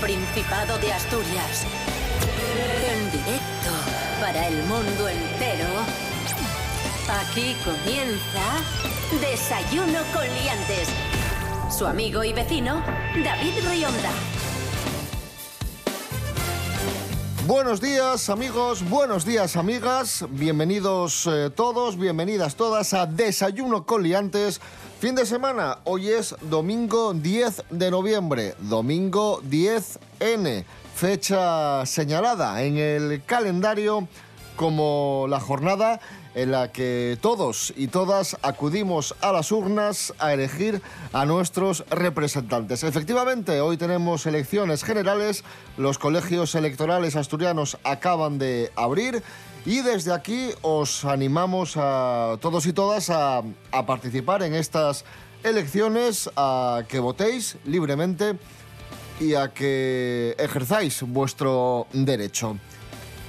[0.00, 1.64] Principado de Asturias.
[2.90, 3.70] En directo
[4.20, 5.68] para el mundo entero.
[7.08, 8.62] Aquí comienza
[9.20, 10.88] Desayuno con Liantes.
[11.70, 12.82] Su amigo y vecino,
[13.24, 14.10] David Rionda.
[17.46, 24.60] Buenos días amigos, buenos días amigas, bienvenidos eh, todos, bienvenidas todas a Desayuno con Liantes.
[24.98, 30.64] Fin de semana, hoy es domingo 10 de noviembre, domingo 10N,
[30.94, 34.08] fecha señalada en el calendario
[34.56, 36.00] como la jornada
[36.34, 40.80] en la que todos y todas acudimos a las urnas a elegir
[41.12, 42.82] a nuestros representantes.
[42.82, 45.44] Efectivamente, hoy tenemos elecciones generales,
[45.76, 49.22] los colegios electorales asturianos acaban de abrir
[49.66, 53.42] y desde aquí os animamos a todos y todas a,
[53.84, 55.04] participar en estas
[55.42, 58.38] elecciones, a que votéis libremente
[59.18, 62.58] y a que ejerzáis vuestro derecho.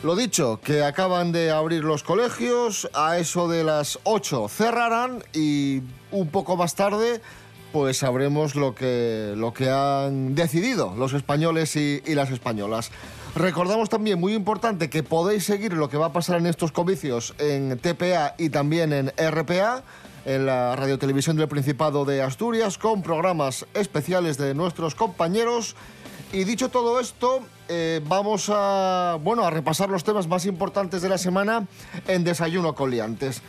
[0.03, 5.81] Lo dicho, que acaban de abrir los colegios, a eso de las 8 cerrarán y
[6.11, 7.19] un poco más tarde
[7.73, 12.91] pues sabremos lo que, lo que han decidido los españoles y las españolas.
[13.38, 17.35] Recordamos también, muy importante, que podéis seguir lo que va a pasar en estos comicios
[17.38, 19.83] en TPA y también en RPA,
[20.25, 25.75] en la radiotelevisión del Principado de Asturias, con programas especiales de nuestros compañeros.
[26.33, 31.09] Y dicho todo esto, eh, vamos a, bueno, a repasar los temas más importantes de
[31.09, 31.67] la semana
[32.07, 33.44] en Desayuno con Liantes.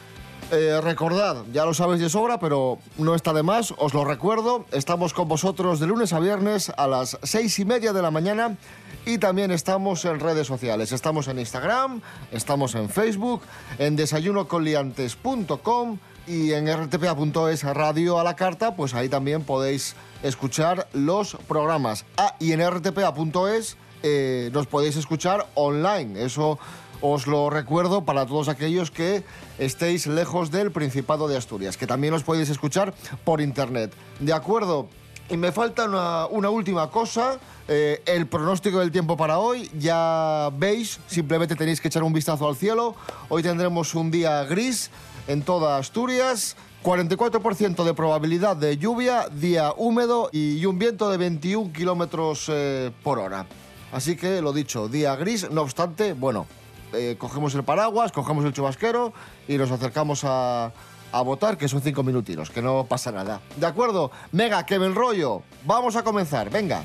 [0.51, 4.65] Eh, recordad, ya lo sabéis de sobra, pero no está de más, os lo recuerdo.
[4.73, 8.57] Estamos con vosotros de lunes a viernes a las seis y media de la mañana
[9.05, 10.93] y también estamos en redes sociales.
[10.93, 12.01] Estamos en Instagram,
[12.33, 13.43] estamos en Facebook,
[13.79, 21.37] en desayunoconliantes.com y en rtpa.es radio a la carta, pues ahí también podéis escuchar los
[21.47, 22.07] programas.
[22.17, 26.25] Ah, y en rtpa.es eh, nos podéis escuchar online.
[26.25, 26.59] Eso
[27.01, 29.25] os lo recuerdo para todos aquellos que
[29.59, 32.95] estéis lejos del Principado de Asturias, que también os podéis escuchar
[33.25, 33.93] por internet.
[34.21, 34.89] ¿De acuerdo?
[35.31, 35.85] Y me falta
[36.31, 37.39] una, última cosa,
[37.69, 39.71] eh, el pronóstico del tiempo para hoy.
[39.79, 42.95] Ya veis, simplemente tenéis que echar un vistazo al cielo.
[43.29, 44.91] Hoy tendremos un día gris
[45.27, 46.57] en toda Asturias.
[46.83, 53.19] 44% de probabilidad de lluvia, día húmedo y un viento de 21 kilómetros eh, por
[53.19, 53.47] hora.
[53.93, 56.47] Así que lo dicho, día gris, no obstante, bueno,
[56.93, 59.13] eh, cogemos el paraguas, cogemos el chubasquero
[59.47, 60.73] y nos acercamos a,
[61.13, 63.41] a votar, que son cinco minutinos, que no pasa nada.
[63.57, 64.11] ¿De acuerdo?
[64.33, 65.43] Mega, que me enrollo.
[65.65, 66.83] Vamos a comenzar, venga.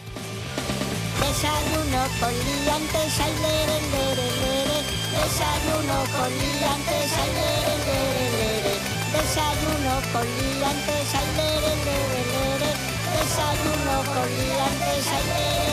[1.19, 4.79] Desayuno con liantes, ay, lere, lere.
[5.13, 8.75] Desayuno con liantes, ay, lere, lere.
[9.13, 12.71] Desayuno con liantes, ay, lere, lere.
[13.13, 15.72] Desayuno con liantes, ay, lere.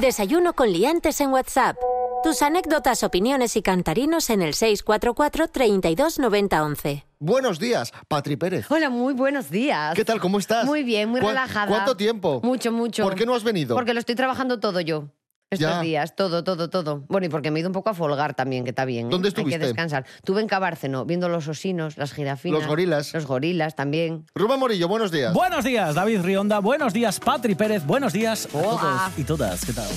[0.00, 1.76] Desayuno con liantes en WhatsApp.
[2.24, 7.06] Tus anécdotas, opiniones y cantarinos en el 644 32 90 11.
[7.18, 8.66] Buenos días, Patri Pérez.
[8.70, 9.94] Hola, muy buenos días.
[9.94, 10.20] ¿Qué tal?
[10.20, 10.64] ¿Cómo estás?
[10.64, 11.66] Muy bien, muy ¿Cuán- relajada.
[11.66, 12.40] ¿Cuánto tiempo?
[12.42, 13.02] Mucho, mucho.
[13.02, 13.74] ¿Por qué no has venido?
[13.74, 15.08] Porque lo estoy trabajando todo yo.
[15.52, 15.80] Estos Ya.
[15.82, 17.04] días, todo, todo, todo.
[17.08, 19.06] Bueno, y porque me he ido un poco a folgar también, que está bien.
[19.06, 19.10] ¿eh?
[19.10, 19.58] ¿Dónde Hay estuviste?
[19.60, 20.06] que descansar.
[20.16, 22.60] Estuve en Cabárceno, viendo los osinos, las jirafinas.
[22.60, 23.12] Los gorilas.
[23.12, 24.24] Los gorilas también.
[24.34, 25.34] Rubén Morillo, buenos días.
[25.34, 26.58] Buenos días, David Rionda.
[26.60, 27.84] Buenos días, Patri Pérez.
[27.84, 28.80] Buenos días a Hola.
[28.80, 29.64] todos y todas.
[29.66, 29.88] ¿Qué tal?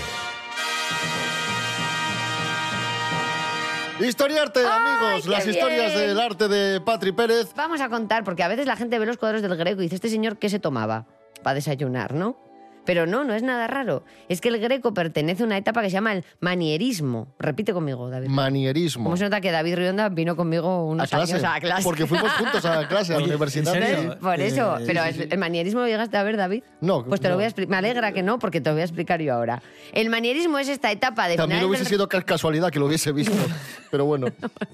[3.99, 5.25] Historiarte, amigos.
[5.27, 7.53] Las historias del arte de Patri Pérez.
[7.55, 9.95] Vamos a contar, porque a veces la gente ve los cuadros del Greco y dice,
[9.95, 11.05] ¿este señor qué se tomaba?
[11.43, 12.46] Para desayunar, ¿no?
[12.87, 14.03] Pero no, no es nada raro.
[14.29, 17.35] Es que el Greco pertenece a una etapa que se llama el manierismo.
[17.37, 18.29] Repite conmigo, David.
[18.29, 19.03] Manierismo.
[19.03, 21.33] ¿Cómo se nota que David Rionda vino conmigo a unos clase.
[21.33, 21.83] años a la clase?
[21.83, 24.17] Porque fuimos juntos a la clase, a la Oye, universidad.
[24.19, 25.27] Por eso, Eh, pero sí, el- sí.
[25.29, 26.63] el manierismo lo llegaste a ver, David.
[26.81, 27.69] No, Pues te lo voy a explicar.
[27.71, 29.61] Me alegra que no, porque te lo voy a explicar yo ahora.
[29.93, 33.11] El manierismo es esta etapa de También hubiese del- sido ca- casualidad que lo hubiese
[33.11, 33.33] visto.
[33.91, 34.27] Pero bueno,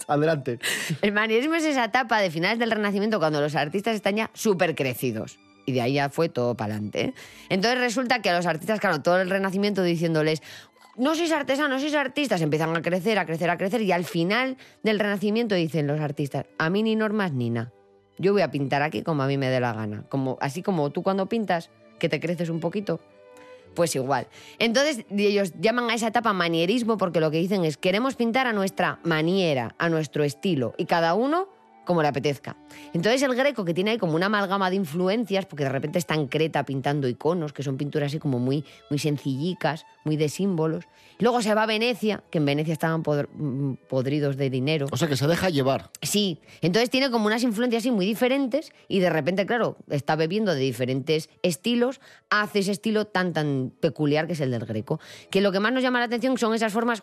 [0.07, 0.59] adelante.
[1.01, 4.75] El manierismo es esa etapa de finales del Renacimiento cuando los artistas están ya súper
[4.75, 5.39] crecidos.
[5.65, 7.13] Y de ahí ya fue todo para adelante.
[7.49, 10.41] Entonces resulta que a los artistas, claro, todo el Renacimiento diciéndoles,
[10.95, 13.81] no sois artesanos, sois artistas, empiezan a crecer, a crecer, a crecer.
[13.81, 17.71] Y al final del Renacimiento dicen los artistas, a mí ni normas ni nada.
[18.19, 20.05] Yo voy a pintar aquí como a mí me dé la gana.
[20.09, 22.99] Como, así como tú cuando pintas, que te creces un poquito,
[23.73, 24.27] pues igual.
[24.59, 28.53] Entonces ellos llaman a esa etapa manierismo porque lo que dicen es queremos pintar a
[28.53, 31.47] nuestra maniera, a nuestro estilo y cada uno
[31.85, 32.55] como le apetezca.
[32.93, 36.15] Entonces el greco que tiene ahí como una amalgama de influencias, porque de repente está
[36.15, 40.85] en Creta pintando iconos, que son pinturas así como muy, muy sencillicas, muy de símbolos.
[41.19, 44.87] Luego se va a Venecia, que en Venecia estaban mm, podridos de dinero.
[44.91, 45.89] O sea, que se deja llevar.
[46.01, 50.53] Sí, entonces tiene como unas influencias así muy diferentes y de repente, claro, está bebiendo
[50.53, 54.99] de diferentes estilos, hace ese estilo tan tan peculiar que es el del greco.
[55.29, 57.01] Que lo que más nos llama la atención son esas formas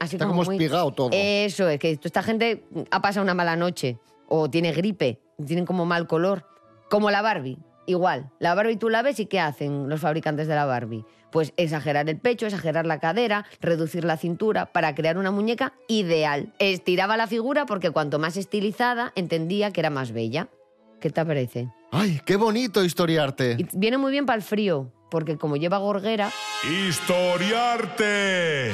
[0.00, 1.10] así Está como, como muy- espigado todo.
[1.12, 3.98] Eso, es que esta gente ha pasado una mala noche
[4.28, 6.46] o tiene gripe, tienen como mal color,
[6.90, 7.58] como la Barbie.
[7.86, 11.04] Igual, la Barbie tú la ves y ¿qué hacen los fabricantes de la Barbie?
[11.30, 16.54] Pues exagerar el pecho, exagerar la cadera, reducir la cintura para crear una muñeca ideal.
[16.58, 20.48] Estiraba la figura porque cuanto más estilizada entendía que era más bella.
[21.00, 21.68] ¿Qué te parece?
[21.92, 23.56] ¡Ay, qué bonito historiarte!
[23.58, 26.30] Y viene muy bien para el frío, porque como lleva gorguera,
[26.78, 28.72] Historiarte.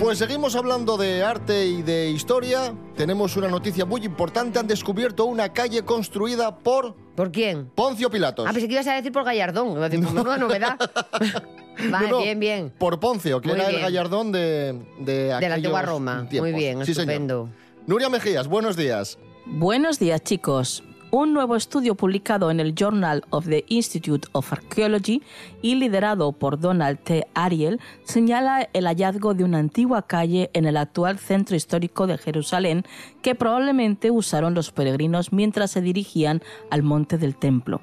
[0.00, 2.72] Pues seguimos hablando de arte y de historia.
[2.96, 4.58] Tenemos una noticia muy importante.
[4.58, 7.66] Han descubierto una calle construida por ¿por quién?
[7.74, 8.46] Poncio Pilatos.
[8.48, 9.72] Ah, pensé que ibas a decir por Gallardón.
[9.72, 10.76] Iba a decir, pues novedad.
[11.90, 12.72] vale, No, no, bien, bien.
[12.78, 13.78] Por Poncio, que Muy era bien.
[13.78, 16.26] el gallardón de, de, De la antigua Roma.
[16.28, 16.50] tiempos.
[16.50, 17.10] Muy bien, Sí, señor.
[17.10, 17.48] estupendo.
[17.86, 19.18] Nuria Mejías, buenos días.
[19.46, 20.82] Buenos días, chicos.
[21.10, 25.22] Un nuevo estudio publicado en el Journal of the Institute of Archaeology
[25.62, 27.26] y liderado por Donald T.
[27.32, 32.84] Ariel señala el hallazgo de una antigua calle en el actual centro histórico de Jerusalén
[33.22, 37.80] que probablemente usaron los peregrinos mientras se dirigían al monte del templo.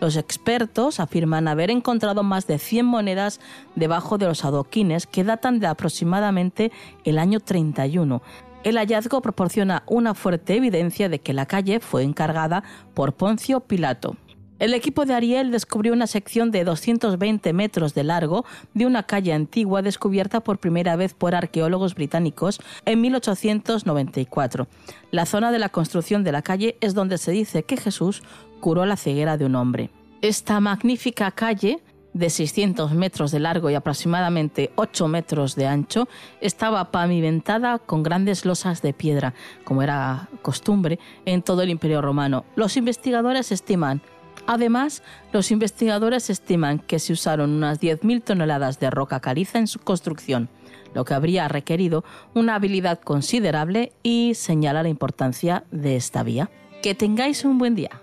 [0.00, 3.40] Los expertos afirman haber encontrado más de 100 monedas
[3.74, 6.70] debajo de los adoquines que datan de aproximadamente
[7.04, 8.22] el año 31.
[8.62, 12.62] El hallazgo proporciona una fuerte evidencia de que la calle fue encargada
[12.92, 14.16] por Poncio Pilato.
[14.58, 19.32] El equipo de Ariel descubrió una sección de 220 metros de largo de una calle
[19.32, 24.68] antigua descubierta por primera vez por arqueólogos británicos en 1894.
[25.10, 28.22] La zona de la construcción de la calle es donde se dice que Jesús
[28.60, 29.88] curó la ceguera de un hombre.
[30.20, 31.80] Esta magnífica calle
[32.12, 36.08] de 600 metros de largo y aproximadamente 8 metros de ancho,
[36.40, 39.34] estaba pavimentada con grandes losas de piedra,
[39.64, 42.44] como era costumbre en todo el Imperio Romano.
[42.56, 44.02] Los investigadores estiman
[44.46, 45.02] Además,
[45.32, 50.48] los investigadores estiman que se usaron unas 10.000 toneladas de roca caliza en su construcción,
[50.94, 52.04] lo que habría requerido
[52.34, 56.50] una habilidad considerable y señala la importancia de esta vía.
[56.82, 58.02] Que tengáis un buen día.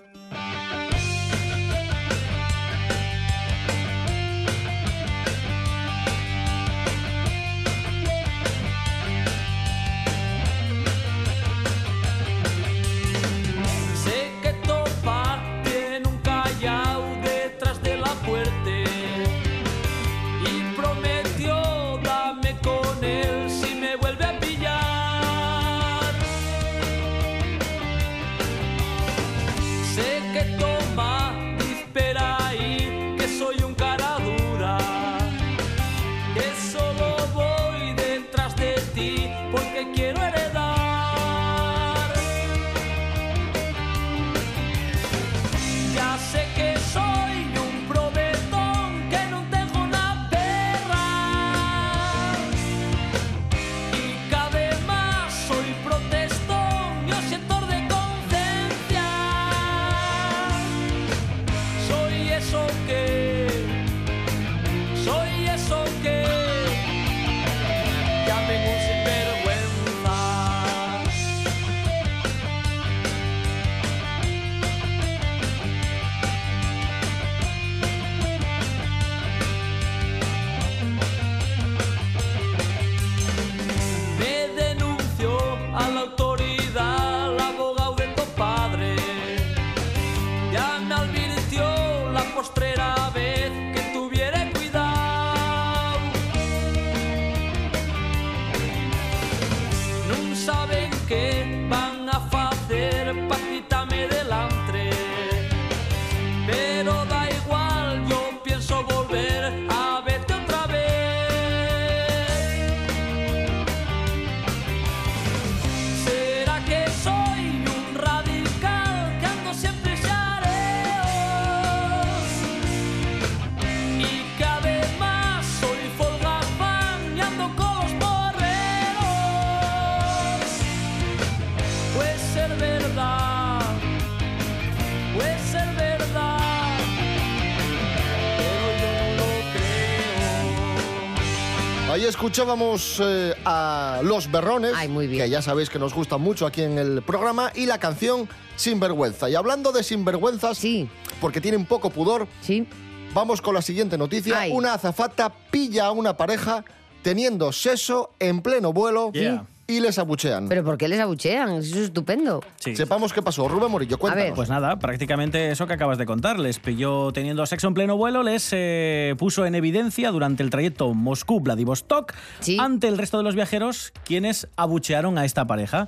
[142.07, 145.23] Escuchábamos eh, a Los Berrones, Ay, muy bien.
[145.23, 149.29] que ya sabéis que nos gustan mucho aquí en el programa, y la canción Sinvergüenza.
[149.29, 150.89] Y hablando de sinvergüenzas, Sí,
[151.21, 152.67] porque tienen poco pudor, sí.
[153.13, 154.39] vamos con la siguiente noticia.
[154.39, 154.51] Ay.
[154.51, 156.63] Una azafata pilla a una pareja
[157.03, 159.45] teniendo sexo en pleno vuelo Yeah.
[159.67, 160.47] Y les abuchean.
[160.47, 161.49] Pero ¿por qué les abuchean?
[161.57, 162.41] Eso es estupendo.
[162.55, 162.75] Sí.
[162.75, 163.47] Sepamos qué pasó.
[163.47, 164.25] Rubén Morillo, cuéntanos.
[164.27, 164.33] ver.
[164.33, 166.39] Pues nada, prácticamente eso que acabas de contar.
[166.39, 170.93] Les pilló teniendo sexo en pleno vuelo, les eh, puso en evidencia durante el trayecto
[170.93, 172.57] Moscú-Vladivostok Sí.
[172.59, 175.87] ante el resto de los viajeros, quienes abuchearon a esta pareja.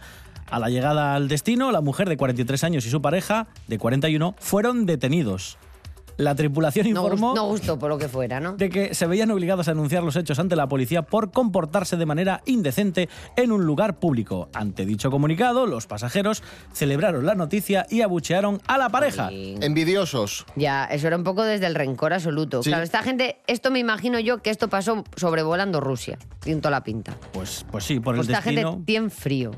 [0.52, 4.36] A la llegada al destino, la mujer de 43 años y su pareja, de 41,
[4.40, 5.58] fueron detenidos.
[6.20, 8.54] La tripulación No, informó no gustó por lo que fuera, ¿no?
[8.58, 12.06] de que se veían obligados a anunciar los hechos ante la policía por comportarse de
[12.06, 14.50] manera indecente en un lugar público.
[14.54, 19.30] Ante dicho comunicado, los pasajeros celebraron la noticia y abuchearon a la pareja.
[19.32, 20.46] Envidiosos.
[20.56, 22.62] Ya, eso era un poco desde el rencor absoluto.
[22.64, 22.70] Sí.
[22.70, 26.20] Claro, esta gente, esto me imagino yo que esto pasó sobrevolando Rusia.
[26.42, 27.16] Tiene la pinta.
[27.32, 28.72] Pues, pues sí, por el Pues esta destino.
[28.72, 29.52] gente tiene frío.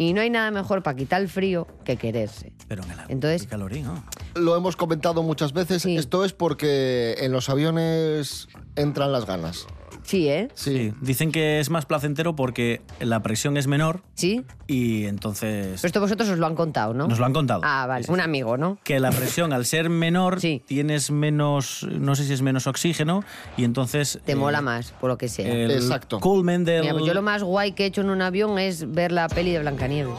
[0.00, 2.52] Y no hay nada mejor para quitar el frío que quererse.
[2.68, 4.04] Pero en el Entonces- el calorín, ¿no?
[4.36, 5.82] Lo hemos comentado muchas veces.
[5.82, 5.96] Sí.
[5.96, 9.66] Esto es porque en los aviones entran las ganas.
[10.08, 10.48] Sí, ¿eh?
[10.54, 14.42] Sí, dicen que es más placentero porque la presión es menor Sí.
[14.66, 17.06] y entonces Pero esto vosotros os lo han contado, ¿no?
[17.08, 17.60] nos lo han contado.
[17.62, 18.04] Ah, vale.
[18.04, 18.78] Sí, sí, Un amigo, ¿no?
[18.84, 20.62] Que la presión al ser menor Sí.
[20.66, 23.22] tienes menos, no sé si es menos oxígeno
[23.58, 25.46] y entonces Te eh, mola más, por lo que sea.
[25.52, 26.20] el Exacto.
[26.20, 28.90] culmen del Mira, pues yo lo más guay que he hecho en un avión es
[28.90, 30.14] ver la peli de Blancanieves.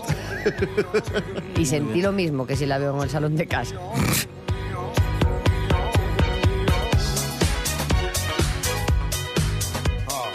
[1.58, 3.74] y sentí lo mismo que si la veo en el salón de casa.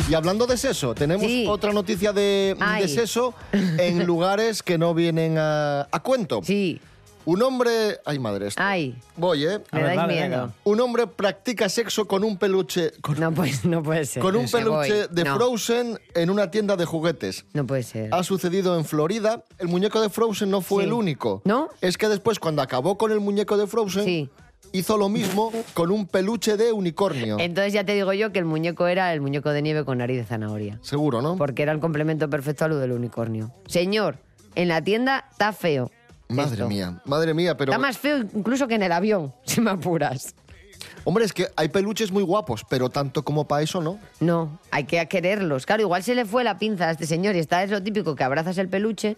[0.09, 1.47] Y hablando de sexo, tenemos Sí.
[1.49, 6.41] otra noticia de, de sexo en lugares que no vienen a, a cuento.
[6.45, 6.79] Sí.
[7.27, 8.01] Un hombre...
[8.05, 8.61] Ay, madre, esto.
[8.63, 9.59] Ay, Voy, ¿eh?
[9.73, 10.21] Me dais miedo.
[10.21, 10.53] venga.
[10.65, 12.93] Un hombre practica sexo con un peluche...
[13.01, 14.23] Con, No, pues, no puede ser.
[14.23, 15.07] con un peluche voy.
[15.11, 17.47] de No, Frozen en una tienda de juguetes.
[17.55, 18.13] No puede ser.
[18.13, 19.43] Ha sucedido en Florida.
[19.59, 20.89] El muñeco de Frozen no fue Sí.
[20.89, 21.41] el único.
[21.47, 21.71] ¿No?
[21.81, 24.29] Es que después, cuando acabó con el muñeco de Frozen, Sí.
[24.75, 27.39] Hizo lo mismo con un peluche de unicornio.
[27.39, 30.19] Entonces ya te digo yo que el muñeco era el muñeco de nieve con nariz
[30.19, 30.79] de zanahoria.
[30.83, 31.37] Seguro, ¿no?
[31.37, 33.53] Porque era el complemento perfecto a lo del unicornio.
[33.67, 34.19] Señor,
[34.57, 35.91] en la tienda está feo.
[36.29, 36.69] Madre esto.
[36.69, 37.71] mía, madre mía, pero...
[37.71, 40.35] Está más feo incluso que en el avión, si me apuras.
[41.05, 44.01] Hombre, es que hay peluches muy guapos, pero tanto como para eso, ¿no?
[44.21, 45.67] No, hay que quererlos.
[45.67, 48.17] Claro, igual se le fue la pinza a este señor y está es lo típico
[48.17, 49.17] que abrazas el peluche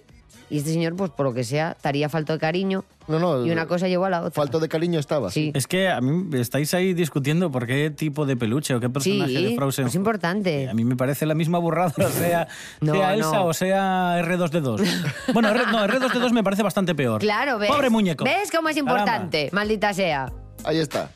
[0.51, 3.45] y este señor, pues por lo que sea, estaría falto de cariño No, no.
[3.45, 4.31] y una cosa llevó a la otra.
[4.31, 5.31] Falto de cariño estaba.
[5.31, 5.51] Sí.
[5.55, 9.31] Es que a mí estáis ahí discutiendo por qué tipo de peluche o qué personaje
[9.37, 9.87] Sí, de Frozen.
[9.89, 10.69] es importante.
[10.69, 12.49] A mí me parece la misma burrada, sea,
[12.81, 13.47] No, sea Elsa no.
[13.47, 14.87] o sea R2D2.
[15.33, 17.21] Bueno, R- no, R2D2 me parece bastante peor.
[17.21, 17.71] Claro, ¿ves?
[17.71, 18.25] Pobre muñeco.
[18.25, 18.93] ¿Ves cómo es Caramba.
[19.01, 19.49] importante?
[19.53, 20.33] Maldita sea.
[20.65, 21.11] Ahí está.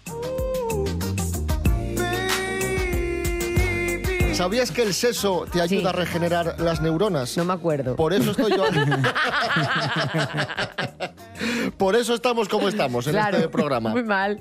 [4.40, 5.86] ¿Sabías que el seso te ayuda Sí.
[5.88, 7.36] a regenerar las neuronas?
[7.36, 7.94] No me acuerdo.
[7.94, 8.64] Por eso estoy yo.
[11.76, 13.90] Por eso estamos como estamos en claro, este programa.
[13.90, 14.38] Muy mal.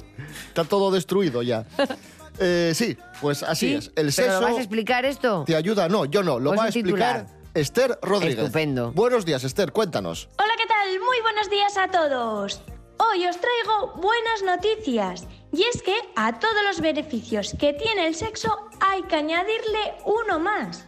[0.48, 1.66] Está todo destruido ya.
[2.42, 3.74] Eh, sí, pues así ¿Sí?
[3.76, 3.88] es.
[3.88, 5.44] El ¿Pero seso lo vas a explicar esto?
[5.46, 5.90] te ayuda.
[5.90, 6.40] No, yo no.
[6.40, 7.16] Lo Pues va a titular.
[7.18, 8.40] explicar Esther Rodríguez.
[8.46, 8.94] Estupendo.
[8.94, 9.74] Buenos días, Esther.
[9.74, 10.30] Cuéntanos.
[10.38, 10.88] Hola, ¿qué tal?
[11.02, 12.62] Muy buenos días a todos.
[13.02, 15.26] Hoy os traigo buenas noticias.
[15.54, 20.38] Y es que a todos los beneficios que tiene el sexo hay que añadirle uno
[20.38, 20.86] más.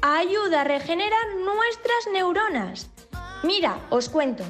[0.00, 2.88] Ayuda a regenerar nuestras neuronas.
[3.42, 4.44] Mira, os cuento.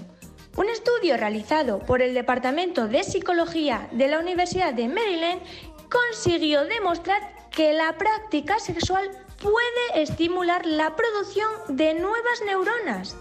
[0.57, 5.43] Un estudio realizado por el Departamento de Psicología de la Universidad de Maryland
[5.91, 9.11] consiguió demostrar que la práctica sexual
[9.43, 13.17] puede estimular la producción de nuevas neuronas.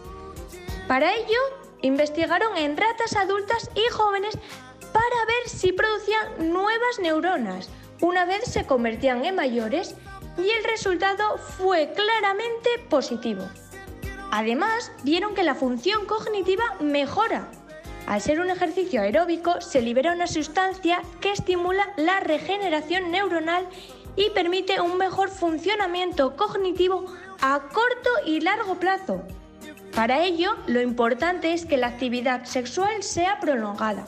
[0.87, 4.37] Para ello, investigaron en ratas adultas y jóvenes
[4.91, 7.69] para ver si producían nuevas neuronas
[8.01, 9.95] una vez se convertían en mayores
[10.37, 13.47] y el resultado fue claramente positivo.
[14.31, 17.49] Además, vieron que la función cognitiva mejora.
[18.05, 23.67] Al ser un ejercicio aeróbico, se libera una sustancia que estimula la regeneración neuronal
[24.17, 27.05] y permite un mejor funcionamiento cognitivo
[27.41, 29.23] a corto y largo plazo.
[29.95, 34.05] Para ello, lo importante es que la actividad sexual sea prolongada.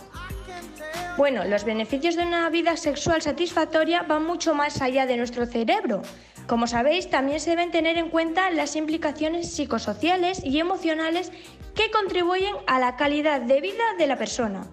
[1.18, 6.02] Bueno, los beneficios de una vida sexual satisfactoria van mucho más allá de nuestro cerebro.
[6.46, 11.32] Como sabéis, también se deben tener en cuenta las implicaciones psicosociales y emocionales
[11.74, 14.68] que contribuyen a la calidad de vida de la persona.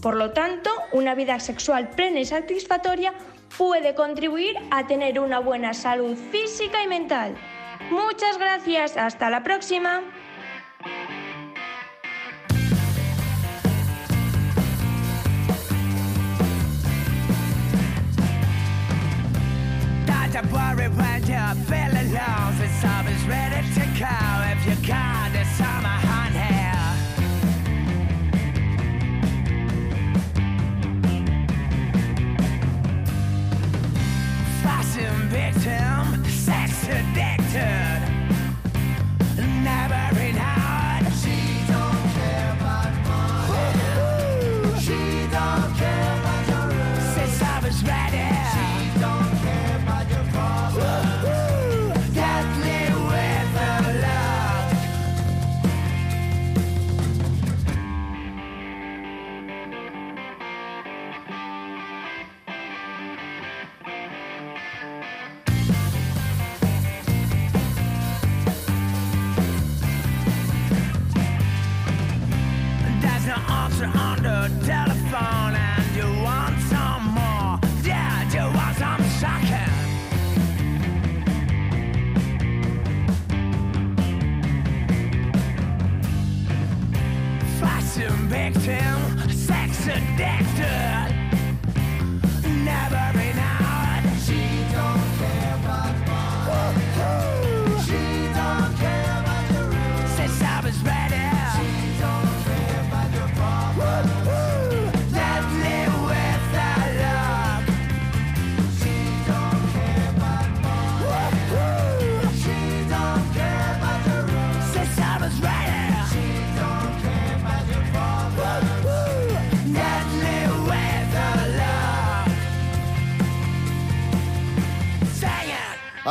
[0.00, 3.12] Por lo tanto, una vida sexual plena y satisfactoria
[3.56, 7.36] puede contribuir a tener una buena salud física y mental.
[7.90, 10.02] Muchas gracias, hasta la próxima.
[20.06, 21.24] Data Barry went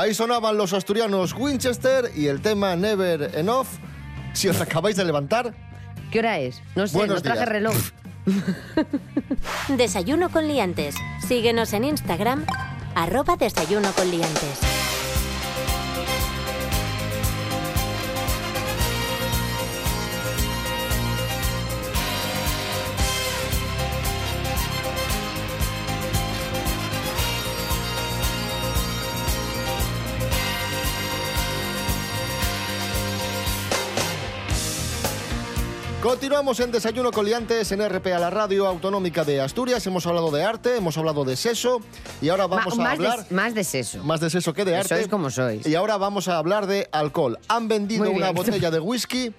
[0.04, 3.68] Ahí sonaban los asturianos Winchester y el tema Never Enough.
[4.34, 5.54] Si os acabáis de levantar,
[6.12, 6.62] ¿Qué hora es?
[6.76, 7.50] No sé, Buenos no traje días.
[7.50, 7.76] reloj.
[9.70, 10.96] Desayuno con liantes.
[11.26, 12.46] Síguenos en Instagram,
[12.96, 14.73] arroba desayuno con liantes.
[36.24, 39.86] Continuamos en Desayuno con Liantes en RP a la radio autonómica de Asturias.
[39.88, 41.82] Hemos hablado de arte, hemos hablado de seso
[42.22, 44.02] y ahora vamos Ma- a más, hablar de, más de seso.
[44.06, 44.88] más de seso que de arte.
[44.88, 45.68] Sois como sois.
[45.68, 47.38] Y ahora vamos a hablar de alcohol.
[47.50, 49.34] Han vendido una botella de whisky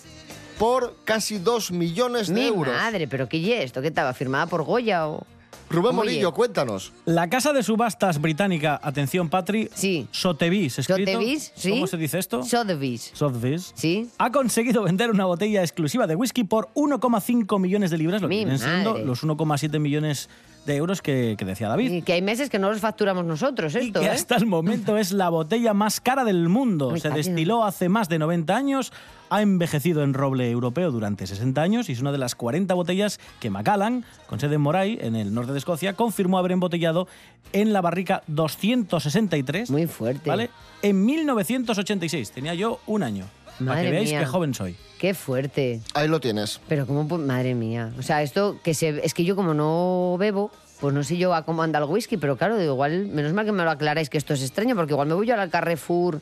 [0.58, 2.74] por casi 2 millones de Mi euros.
[2.76, 3.80] madre, pero ¿qué es esto?
[3.80, 4.12] ¿Qué estaba?
[4.12, 5.26] ¿Firmada por Goya o...?
[5.74, 5.96] Rubén Oye.
[5.96, 6.92] Morillo, cuéntanos.
[7.04, 10.06] La casa de subastas británica, atención Patri, Sí.
[10.12, 11.12] Sotheby's, escrito.
[11.12, 11.70] Sotheby's, ¿sí?
[11.70, 12.42] ¿Cómo se dice esto?
[12.44, 13.10] Sotheby's.
[13.14, 13.72] Sotheby's.
[13.74, 14.08] ¿Sí?
[14.18, 18.36] Ha conseguido vender una botella exclusiva de whisky por 1,5 millones de libras, lo que
[18.36, 21.90] vienen siendo los 1,7 millones de euros que, que decía David.
[21.92, 24.10] Y que hay meses que no los facturamos nosotros, Y esto, que ¿eh?
[24.10, 26.96] hasta el momento es la botella más cara del mundo.
[26.96, 27.16] Se cariño.
[27.16, 28.92] destiló hace más de 90 años,
[29.30, 33.20] ha envejecido en roble europeo durante 60 años y es una de las 40 botellas
[33.40, 37.08] que Macallan, con sede en Moray, en el norte de Escocia, confirmó haber embotellado
[37.52, 39.70] en la barrica 263.
[39.70, 40.28] Muy fuerte.
[40.28, 40.50] ¿Vale?
[40.82, 42.30] En 1986.
[42.32, 43.24] Tenía yo un año.
[43.58, 44.20] Para Madre que veáis mía.
[44.20, 44.76] qué joven soy.
[44.98, 45.80] Qué fuerte.
[45.94, 46.60] Ahí lo tienes.
[46.68, 47.92] Pero cómo, pu- madre mía.
[47.98, 51.34] O sea, esto que se, es que yo como no bebo, pues no sé yo
[51.34, 54.08] a cómo anda el whisky, pero claro, digo, igual, menos mal que me lo aclaráis
[54.10, 56.20] que esto es extraño, porque igual me voy yo al Carrefour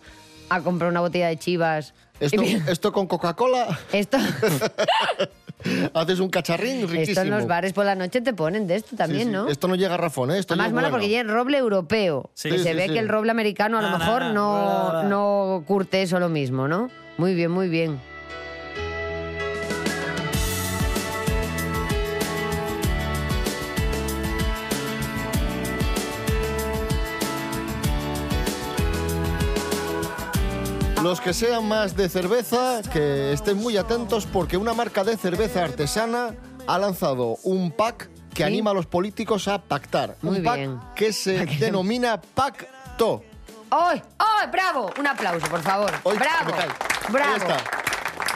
[0.49, 1.95] a comprar una botella de chivas.
[2.21, 4.18] Esto, y esto con Coca-Cola, esto,
[5.94, 7.03] haces un cacharrín riquísimo.
[7.03, 9.33] esto en los bares por la noche te ponen de esto también, sí.
[9.33, 9.48] ¿no?
[9.48, 10.38] Esto no llega a Rafón, ¿eh?
[10.38, 10.94] Esto Además ya mola bueno.
[10.96, 12.31] porque lleva roble europeo.
[12.35, 12.51] Sí.
[12.51, 12.92] que Sí, se sí, ve sí.
[12.94, 15.03] que el roble americano a lo mejor no.
[15.05, 16.90] no curte eso lo mismo, ¿no?
[17.18, 18.01] Muy bien, muy bien.
[31.03, 35.65] Los que sean más de cerveza, que estén muy atentos porque una marca de cerveza
[35.65, 36.35] artesana
[36.67, 38.43] ha lanzado un pack que ¿Sí?
[38.45, 40.17] anima a los políticos a pactar.
[40.23, 40.81] Muy un pack bien.
[40.95, 43.25] que se denomina Pacto.
[43.71, 44.01] ¡Ay!
[44.19, 44.49] ¡Ay!
[44.53, 44.91] ¡Bravo!
[44.99, 45.91] Un aplauso, por favor.
[46.05, 46.53] Hoy ¡Bravo!
[47.09, 47.47] ¡Bravo!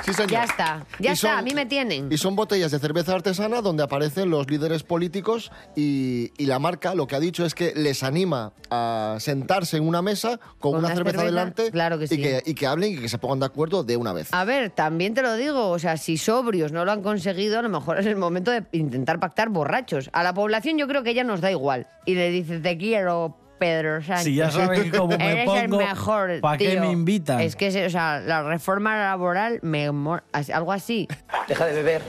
[0.06, 0.30] Sí, señor.
[0.30, 2.10] Ya está, ya Y está, son- a mí me tienen.
[2.12, 6.94] Y son botellas de cerveza artesana donde aparecen los líderes políticos y, y la marca
[6.94, 10.78] lo que ha dicho es que les anima a sentarse en una mesa con, Con
[10.84, 12.16] una cerveza cerveza, delante claro que y, sí.
[12.22, 14.28] que, y que hablen y que se pongan de acuerdo de una vez.
[14.32, 17.62] A ver, también te lo digo, o sea, si sobrios no lo han conseguido, a
[17.62, 20.08] lo mejor es el momento de intentar pactar borrachos.
[20.12, 21.88] A la población yo creo que ya nos da igual.
[22.04, 24.24] Y le dice, te quiero, Pedro Sánchez.
[24.24, 27.40] Si ya saben cómo me Eres el mejor, ¿pa' qué me invitan?
[27.40, 31.08] Es que, o sea, la reforma laboral, me algo así.
[31.48, 32.02] Deja de beber,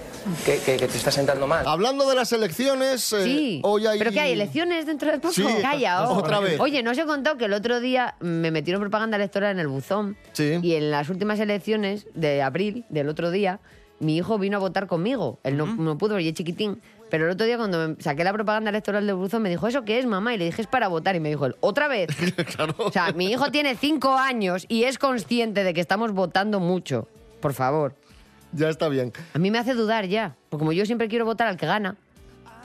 [0.46, 1.66] que, que- que te está sentando mal.
[1.68, 3.62] Hablando de las elecciones, eh, Sí.
[3.64, 4.00] hoy hay...
[4.00, 4.32] ¿Pero qué hay?
[4.34, 5.34] ¿Elecciones dentro de poco?
[5.34, 6.18] Sí, Calla, oh.
[6.18, 6.60] otra vez.
[6.60, 9.68] Oye, no os he contado que el otro día me metieron propaganda electoral en el
[9.68, 10.18] buzón.
[10.34, 10.60] Sí.
[10.62, 13.60] Y en las últimas elecciones de abril del otro día,
[14.00, 15.40] mi hijo vino a votar conmigo.
[15.44, 16.82] Él no, no pudo, porque es chiquitín.
[17.10, 19.84] Pero el otro día cuando me saqué la propaganda electoral de Buzo me dijo, ¿eso
[19.84, 20.34] qué es, mamá?
[20.34, 21.16] Y le dije, es para votar.
[21.16, 22.10] Y me dijo él, ¿otra vez?
[22.78, 27.08] O sea, mi hijo tiene cinco años y es consciente de que estamos votando mucho.
[27.42, 27.96] Por favor.
[28.52, 29.14] Ya está bien.
[29.34, 30.36] A mí me hace dudar ya.
[30.50, 31.96] Porque como yo siempre quiero votar al que gana,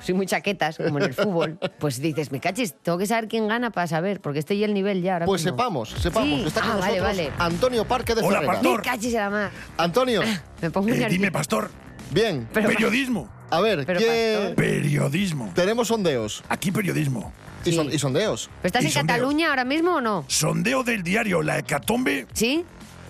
[0.00, 3.46] soy muy chaquetas, como en el fútbol, pues dices, me cachis, tengo que saber quién
[3.46, 5.56] gana para saber, porque estoy ya el nivel ya ahora Pues mismo.
[5.58, 6.40] sepamos, sepamos.
[6.40, 6.46] Sí.
[6.48, 7.32] Está con Ah, vale, nosotros vale.
[7.38, 8.52] Antonio Parque de Hola, Ferrera.
[8.54, 8.76] pastor.
[8.78, 9.50] Me cachis a la mar.
[9.76, 10.22] Antonio,
[10.62, 11.70] Me pongo Eh, dime, pastor.
[12.10, 12.48] bien.
[12.52, 13.28] Pero- periodismo.
[13.52, 14.34] A ver, Pero, ¿qué...?
[14.38, 14.54] pastor.
[14.56, 15.52] Periodismo.
[15.54, 16.42] Tenemos sondeos.
[16.48, 17.32] Aquí periodismo.
[17.64, 17.76] Y, Sí.
[17.76, 18.50] son- y sondeos.
[18.62, 19.06] ¿Pero estás Y en.
[19.06, 20.24] Cataluña ahora mismo o no?
[20.26, 22.64] Sondeo del diario La Hecatombe ¿Sí?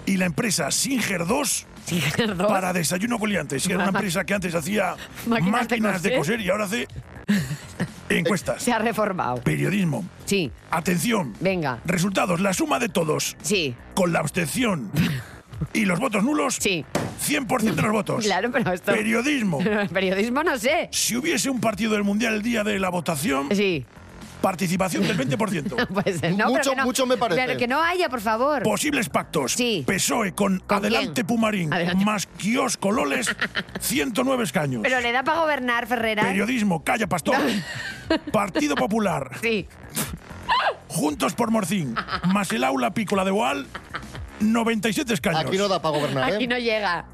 [0.05, 2.49] y la empresa Singer 2 Sí, perdón.
[2.49, 3.67] para desayuno coliantes.
[3.67, 4.95] Que era una empresa que antes hacía
[5.27, 6.35] Máquinas máquinas, de de, coser.
[6.37, 6.87] coser y ahora hace
[8.09, 8.63] encuestas.
[8.63, 9.37] Se ha reformado.
[9.43, 10.05] Periodismo.
[10.27, 11.35] Sí, Atención.
[11.41, 11.79] venga.
[11.85, 12.41] Resultados.
[12.41, 14.91] La suma de todos Sí, con la abstención
[15.73, 16.57] y los votos nulos.
[16.61, 16.85] sí.
[17.25, 18.25] 100% de los votos.
[18.25, 18.91] Claro, pero esto...
[18.93, 19.61] Periodismo.
[19.93, 20.89] Periodismo no sé.
[20.91, 23.85] Si hubiese un partido del Mundial el día de la votación, Sí.
[24.41, 25.87] participación del 20%.
[26.03, 27.45] Pues no, Mucho- pero que no, mucho me parece.
[27.47, 28.65] Pero que no haya, por favor.
[28.65, 29.53] Posibles pactos.
[29.53, 29.85] Sí.
[29.87, 31.27] PSOE E con, ¿Con Adelante quién?
[31.29, 32.05] Pumarín Adelante.
[32.05, 33.29] más Kiosco Loles,
[33.79, 34.83] 109 escaños.
[34.83, 36.25] Pero le da para gobernar, Ferrera.
[36.25, 37.37] Periodismo, calla pastor.
[38.33, 39.69] Partido Popular, Sí.
[40.89, 41.95] Juntos por Morcín,
[42.35, 43.67] más el aula Pícola de Boal,
[44.43, 45.41] 97 escaños.
[45.47, 46.37] Aquí no da para gobernar, ¿eh?
[46.37, 47.05] Aquí no llega.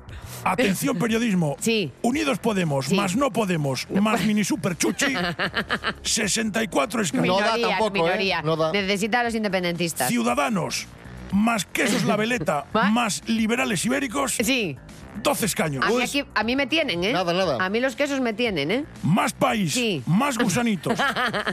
[0.45, 1.57] Atención periodismo.
[1.59, 1.91] Sí.
[2.03, 2.95] Unidos Podemos, Sí.
[2.95, 5.15] más No Podemos, más Mini Super Chuchi,
[6.03, 7.27] 64 escaños.
[7.27, 8.03] No da Minoría, tampoco, ¿eh?
[8.03, 8.43] minoría.
[8.43, 8.73] No da.
[8.73, 10.09] Necesita a los independentistas.
[10.09, 10.87] Ciudadanos,
[11.33, 14.77] más Quesos La Veleta, más Liberales Ibéricos, Sí.
[15.23, 15.85] 12 escaños.
[15.85, 17.13] A mí, aquí- a mí me tienen, ¿eh?
[17.13, 17.65] Nada, nada.
[17.65, 18.85] A mí los quesos me tienen, ¿eh?
[19.03, 20.03] Más país, Sí.
[20.07, 20.99] más gusanitos.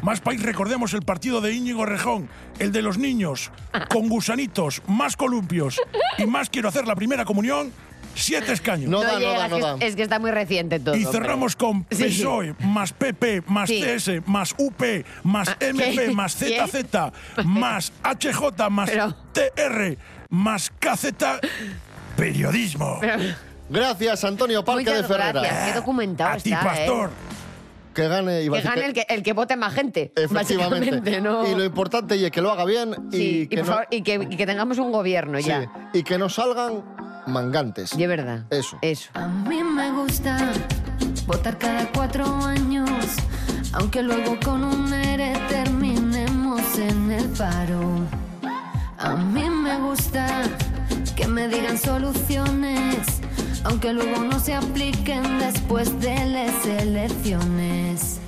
[0.01, 3.51] más país, recordemos el partido de Íñigo Rejón, el de los niños,
[3.89, 5.80] con gusanitos, más columpios
[6.17, 7.71] y más quiero hacer la primera comunión,
[8.17, 8.89] siete escaños.
[8.89, 9.75] No da, no da, es, no que, da.
[9.82, 10.95] es que está muy reciente todo.
[10.95, 12.04] y cerramos pero- con Sí.
[12.06, 13.82] PSOE, más PP, más Sí.
[13.82, 16.12] CS, más UP, más Ah, MP, ¿qué?
[16.12, 16.58] más ¿Qué?
[16.65, 17.12] ZZ,
[17.43, 19.97] más HJ, más Pero- TR,
[20.30, 21.41] más KZ.
[22.15, 22.97] Periodismo.
[23.01, 23.19] Pero-
[23.69, 25.32] Gracias, Antonio Parque muchas de Ferrera.
[25.41, 25.67] gracias.
[25.69, 27.10] Qué documentado A ti, está, pastor.
[27.93, 28.49] Que gane, ¿eh?
[28.49, 30.12] a Que gane el que, el que vote más gente.
[30.15, 31.21] Efectivamente.
[31.21, 31.47] ¿no?
[31.49, 33.88] Y lo importante es que lo haga bien y, Sí, y, que, por no- favor,
[33.89, 35.89] y que, y que tengamos un gobierno sí, ya.
[35.93, 36.84] y que no salgan
[37.28, 37.97] mangantes.
[37.97, 38.45] De verdad.
[38.49, 38.78] Eso.
[38.82, 39.10] Eso.
[39.13, 40.38] A mí me gusta
[41.25, 42.89] votar cada cuatro años,
[43.73, 48.01] aunque luego con un ERE terminemos en el paro.
[48.99, 50.43] A mí me gusta
[51.15, 53.21] que me digan soluciones,
[53.65, 58.19] aunque luego no se apliquen después de las elecciones.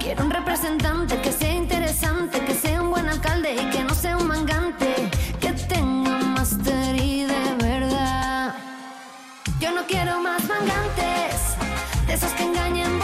[0.00, 4.16] Quiero un representante que sea interesante, que sea un buen alcalde y que no sea
[4.16, 4.94] un mangante,
[5.40, 8.54] que tenga máster y de verdad.
[9.60, 11.56] Yo no quiero más mangantes,
[12.06, 12.97] de esos que engañen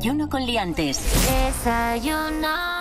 [0.00, 0.98] Desayuno con liantes.
[1.28, 2.79] Desayuno.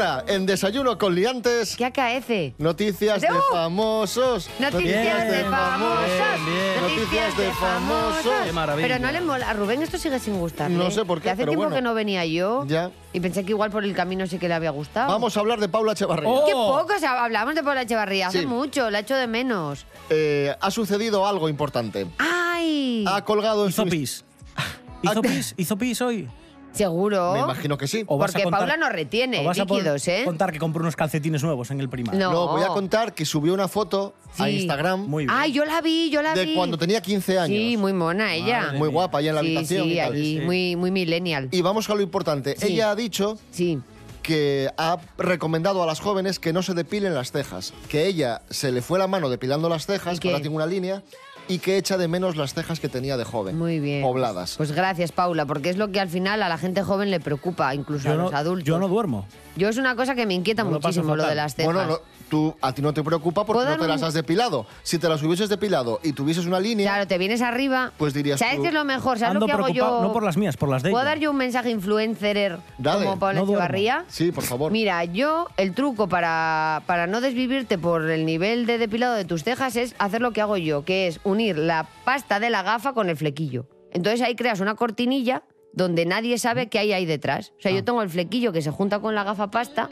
[0.00, 2.54] Ahora en Desayuno con Liantes, ¿Qué acaece?
[2.58, 3.40] noticias de ¡Uh!
[3.52, 4.48] famosos.
[4.60, 6.46] Noticias de famosos.
[6.46, 6.82] bien.
[6.82, 8.32] Noticias de famosos.
[8.46, 8.86] Qué maravilla.
[8.86, 9.50] Pero no le mola.
[9.50, 10.76] A Rubén esto sigue sin gustarle.
[10.76, 11.74] No sé por qué, Que hace pero tiempo bueno.
[11.74, 12.64] que no venía yo.
[12.68, 12.92] Ya.
[13.12, 15.08] Y pensé que igual por el camino sí que le había gustado.
[15.10, 16.28] Vamos a hablar de Paula Echevarría.
[16.28, 16.46] Oh.
[16.46, 18.28] Qué poco o sea, hablamos de Paula Echevarría.
[18.28, 18.46] Hace Sí.
[18.46, 19.84] mucho, la echo de menos.
[20.10, 22.06] Eh, ha sucedido algo importante.
[22.18, 23.04] ¡Ay!
[23.08, 23.88] Ha colgado en Hizo su...
[23.88, 24.24] pis.
[25.02, 25.54] ¿Hizo pis?
[25.56, 26.28] ¿Hizo pis hoy?
[26.72, 27.32] ¿Seguro?
[27.32, 28.04] Me imagino que sí.
[28.06, 30.22] ¿O vas a Porque contar- Paula no retiene o vas a líquidos, ¿eh?
[30.24, 32.14] contar que compró unos calcetines nuevos en el primar?
[32.14, 32.30] No.
[32.32, 34.60] No, voy a contar que subió una foto a Sí.
[34.60, 35.36] Instagram Muy bien.
[35.36, 36.54] ¡Ay, yo la vi, yo la de vi!
[36.54, 37.48] cuando tenía 15 años.
[37.58, 38.60] Sí, muy mona ella.
[38.62, 38.94] Madre Muy mía.
[38.94, 39.84] guapa allá en la sí, habitación.
[39.84, 40.12] sí, y tal.
[40.12, 40.44] allí, Sí.
[40.44, 41.48] muy, muy millennial.
[41.50, 42.54] Y vamos a lo importante.
[42.58, 42.66] Sí.
[42.74, 43.80] Ella ha dicho Sí.
[44.22, 47.72] que ha recomendado a las jóvenes que no se depilen las cejas.
[47.88, 50.66] Que ella se le fue la mano depilando las cejas, ¿Y que ahora tiene una
[50.66, 51.02] línea,
[51.48, 53.56] y que echa de menos las cejas que tenía de joven.
[53.58, 54.02] Muy bien.
[54.02, 54.56] Pobladas.
[54.56, 57.74] Pues gracias, Paula, porque es lo que al final a la gente joven le preocupa,
[57.74, 58.66] incluso yo, a no, los adultos.
[58.66, 59.26] yo no duermo.
[59.56, 61.74] Yo es una cosa que me inquieta No muchísimo, lo de las cejas.
[61.74, 64.66] Bueno, no, tú, a ti no te preocupa porque ¿Puedo no te las has depilado.
[64.82, 67.92] Si te las hubieses depilado y tuvieses una línea, Claro, te vienes arriba.
[67.96, 69.18] pues dirías ¿Sabes tú, qué es lo mejor?
[69.18, 70.02] ¿Sabes Ando lo que hago yo?
[70.02, 71.10] no por las mías, por las de ¿Puedo ella.
[71.10, 73.46] dar yo un mensaje influencer Dale, como Paula no.
[73.46, 74.04] Echevarría?
[74.08, 74.70] Sí, por favor.
[74.72, 79.42] Mira, yo el truco para, para no desvivirte por el nivel de depilado de tus
[79.44, 82.92] cejas es hacer lo que hago yo, que es unir la pasta de la gafa
[82.92, 83.66] con el flequillo.
[83.92, 87.52] Entonces ahí creas una cortinilla donde nadie sabe qué hay ahí detrás.
[87.58, 87.74] O sea, Ah.
[87.74, 89.88] yo tengo el flequillo que se junta con la gafa pasta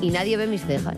[0.00, 0.96] y nadie ve mis cejas.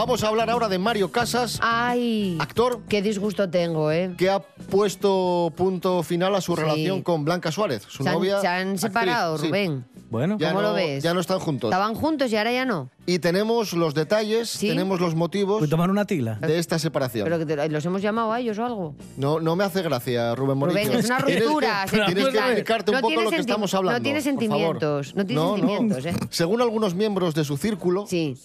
[0.00, 4.14] Vamos a hablar ahora de Mario Casas, Ay, actor qué disgusto tengo, ¿eh?
[4.16, 6.62] que ha puesto punto final a su Sí.
[6.62, 8.40] relación con Blanca Suárez, su Se han, novia.
[8.40, 9.48] se han actriz, separado, sí.
[9.48, 9.84] Rubén.
[10.08, 11.02] Bueno, Ya ¿Cómo no, lo ves?
[11.04, 11.68] Ya no están juntos.
[11.68, 12.88] Estaban juntos y ahora ya no.
[13.04, 14.68] Y tenemos los detalles, Sí.
[14.68, 16.36] tenemos los motivos ¿puedo tomar una tila?
[16.36, 17.24] de esta separación.
[17.24, 18.94] Pero que te- los hemos llamado a ellos o algo.
[19.18, 20.80] No, no me hace gracia, Rubén Morillo.
[20.80, 21.84] Rubén, es una Tienes que- ruptura.
[21.90, 22.50] Tienes que, sentimental.
[22.52, 23.98] explicarte un No poco tiene lo que senti- estamos hablando.
[23.98, 24.40] No tiene por favor.
[24.40, 25.14] sentimientos.
[25.14, 25.56] No tiene No, no.
[25.58, 26.14] sentimientos, ¿eh?
[26.30, 28.36] Según algunos miembros de su círculo, Sí.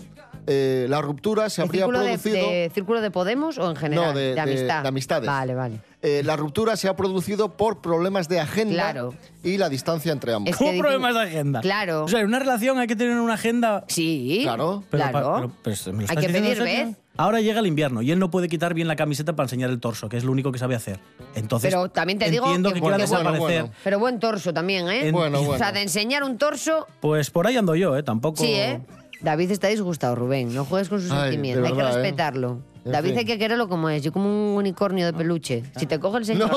[0.47, 2.35] Eh, la ruptura se ¿De habría círculo de, producido.
[2.49, 4.13] de círculo de Podemos o en general?
[4.13, 4.81] No, de- de- amistad.
[4.83, 5.27] de amistades.
[5.27, 5.79] Vale, vale.
[6.01, 9.13] eh, la ruptura se ha producido por problemas de agenda Claro.
[9.43, 10.51] y la distancia entre ambos.
[10.51, 11.61] Es ¿Cómo que dicen- problemas de agenda?
[11.61, 12.03] Claro.
[12.03, 13.83] O sea, en una relación hay que tener una agenda...
[13.87, 14.41] Sí.
[14.43, 14.83] Claro.
[14.91, 15.13] Pero claro.
[15.13, 16.95] pa- pero- pero ¿me lo Hay que pedir vez.
[17.17, 19.79] Ahora llega el invierno y él no puede quitar bien la camiseta para enseñar el
[19.79, 20.99] torso, que es lo único que sabe hacer.
[21.33, 23.61] Entonces, Pero también te digo entiendo que- que, quiera Bueno, bueno, desaparecer.
[23.63, 23.75] bueno.
[23.83, 25.07] Pero buen torso también, ¿eh?
[25.07, 25.57] En- Bueno, O bueno.
[25.57, 28.03] sea, de enseñar un torso, Pues por ahí ando yo, ¿eh?
[28.03, 28.43] Tampoco...
[28.43, 28.81] sí, ¿eh?
[29.21, 30.53] David está disgustado, Rubén.
[30.53, 31.65] No juegues con sus Ay, sentimientos.
[31.67, 31.85] Hay que ¿eh?
[31.85, 32.59] respetarlo.
[32.85, 33.17] En David fin.
[33.19, 34.03] hay que quererlo como es.
[34.03, 35.63] Yo como un unicornio de peluche.
[35.77, 36.51] Si te coge el señor...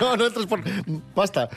[0.00, 0.62] no, no entres por.
[1.14, 1.48] Basta.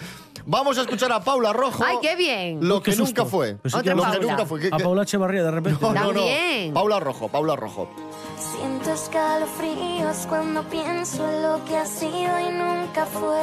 [0.46, 1.82] Vamos a escuchar a Paula Rojo.
[1.86, 2.68] ¡Ay, qué bien!
[2.68, 3.56] Lo que nunca fue.
[3.56, 4.28] Pues sí que Lo lo- que Paula.
[4.32, 4.60] nunca fue.
[4.60, 4.84] ¿Qué- A qué?
[4.84, 5.80] Paula Echevarría, de repente.
[5.82, 6.74] No, no, no.
[6.74, 7.90] Paula Rojo, Paula Rojo.
[8.38, 13.40] Siento escalofríos cuando pienso en lo que ha sido y nunca fue.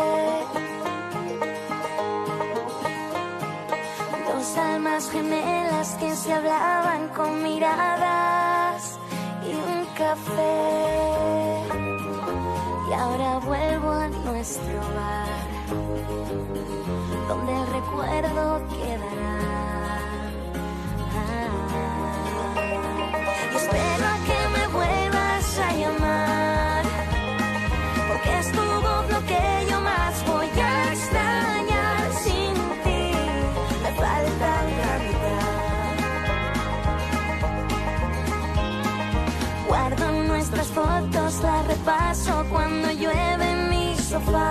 [4.41, 8.99] Dos almas gemelas que se hablaban con miradas
[9.47, 11.61] y un café.
[12.89, 15.43] Y ahora vuelvo a nuestro bar,
[17.29, 19.80] donde el recuerdo quedará.
[41.81, 44.50] Repaso cuando llueve mi sofá.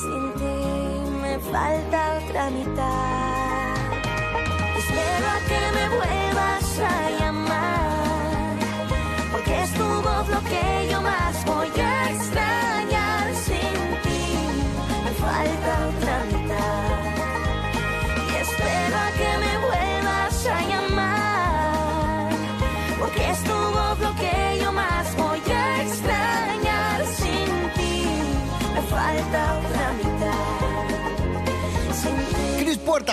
[0.00, 0.56] Sin ti
[1.22, 3.76] me falta otra mitad.
[4.80, 8.56] Espero a que me vuelvas a llamar,
[9.30, 11.89] porque es tu voz lo que yo más voy a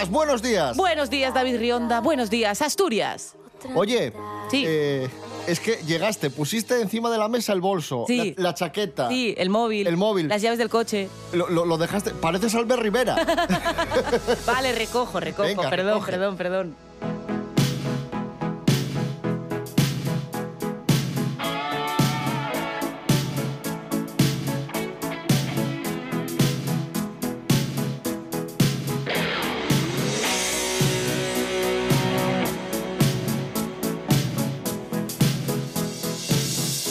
[0.05, 0.77] buenos días.
[0.77, 1.99] Buenos días, David Rionda.
[2.01, 3.36] Buenos días, Asturias.
[3.75, 4.13] Oye,
[4.51, 4.63] Sí.
[4.67, 5.10] eh,
[5.47, 8.36] es que llegaste, pusiste encima de la mesa el bolso, Sí.
[8.38, 9.88] la, la chaqueta, Sí, el móvil.
[9.88, 11.10] el móvil, Las llaves del coche.
[11.33, 13.15] lo, lo- lo dejaste, pareces Albert Rivera.
[14.45, 15.43] Vale, recojo, recojo.
[15.47, 16.12] Venga, perdón, recoge.
[16.12, 16.75] perdón, perdón.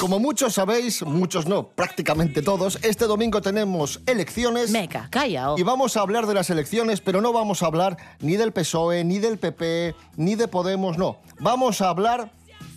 [0.07, 4.71] Como muchos sabéis, muchos no, prácticamente todos, este domingo tenemos elecciones.
[4.71, 5.55] Meca, calla.
[5.57, 9.03] Y vamos a hablar de las elecciones, pero no vamos a hablar ni del PSOE,
[9.03, 11.19] ni del PP, ni de Podemos, no.
[11.41, 12.31] Vamos a hablar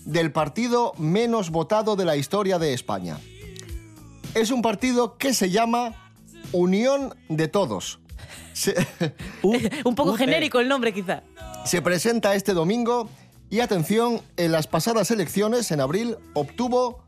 [0.05, 3.19] del partido menos votado de la historia de España.
[4.33, 6.09] Es un partido que se llama
[6.51, 7.99] Unión de Todos.
[8.53, 8.73] Se,
[9.83, 11.21] Un poco genérico el nombre, quizá.
[11.63, 13.07] se presenta este domingo
[13.51, 17.03] y atención, en las pasadas elecciones, en abril, obtuvo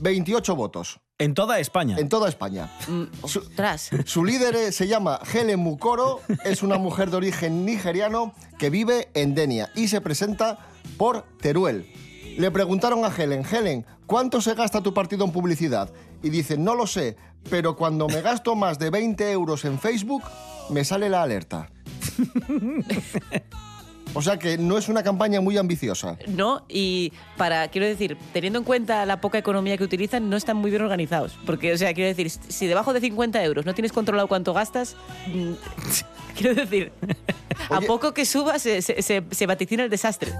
[0.00, 1.00] 28 votos.
[1.18, 1.96] En toda España.
[1.98, 2.70] En toda España.
[2.88, 3.90] Mm, ostras.
[4.04, 9.34] Su líder se llama Helen Mukoro, es una mujer de origen nigeriano que vive en
[9.34, 10.58] Denia y se presenta
[10.98, 11.90] por Teruel.
[12.36, 15.90] Le preguntaron a Helen, Helen, ¿cuánto se gasta tu partido en publicidad?
[16.22, 17.16] Y dice, no lo sé,
[17.48, 20.22] pero cuando me gasto más de 20 euros en Facebook,
[20.68, 21.70] me sale la alerta.
[24.16, 26.16] O sea que no es una campaña muy ambiciosa.
[26.26, 30.56] No, y para, quiero decir, teniendo en cuenta la poca economía que utilizan, no están
[30.56, 31.36] muy bien organizados.
[31.44, 34.96] Porque, o sea, quiero decir, si debajo de 50 euros no tienes controlado cuánto gastas,
[35.26, 35.52] mm,
[36.36, 36.92] quiero decir,
[37.70, 40.32] a poco que subas se, se- se- se vaticina el desastre.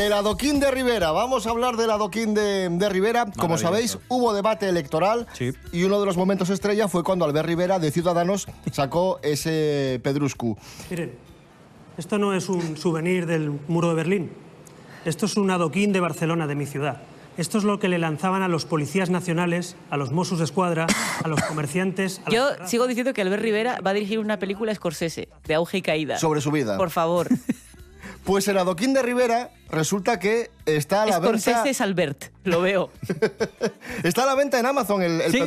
[0.00, 1.10] El adoquín de Rivera.
[1.12, 3.26] Vamos a hablar del adoquín de, de Rivera.
[3.36, 5.52] Como sabéis, hubo debate electoral Sí.
[5.72, 10.56] y uno de los momentos estrella fue cuando Albert Rivera de Ciudadanos sacó ese pedruscu.
[10.88, 11.12] Miren,
[11.98, 14.32] esto no es un souvenir del muro de Berlín.
[15.04, 17.02] Esto es un adoquín de Barcelona, de mi ciudad.
[17.36, 20.86] Esto es lo que le lanzaban a los policías nacionales, a los Mossos de Escuadra,
[21.22, 22.22] a los comerciantes.
[22.24, 25.76] A Yo sigo diciendo que Albert Rivera va a dirigir una película Scorsese, de auge
[25.76, 26.18] y caída.
[26.18, 26.78] Sobre su vida.
[26.78, 27.28] Por favor.
[28.24, 31.70] Pues el adoquín de Rivera resulta que está a la Scorsese venta.
[31.70, 32.90] es Albert, lo veo.
[34.04, 35.38] Está a la venta en Amazon el, el Sí.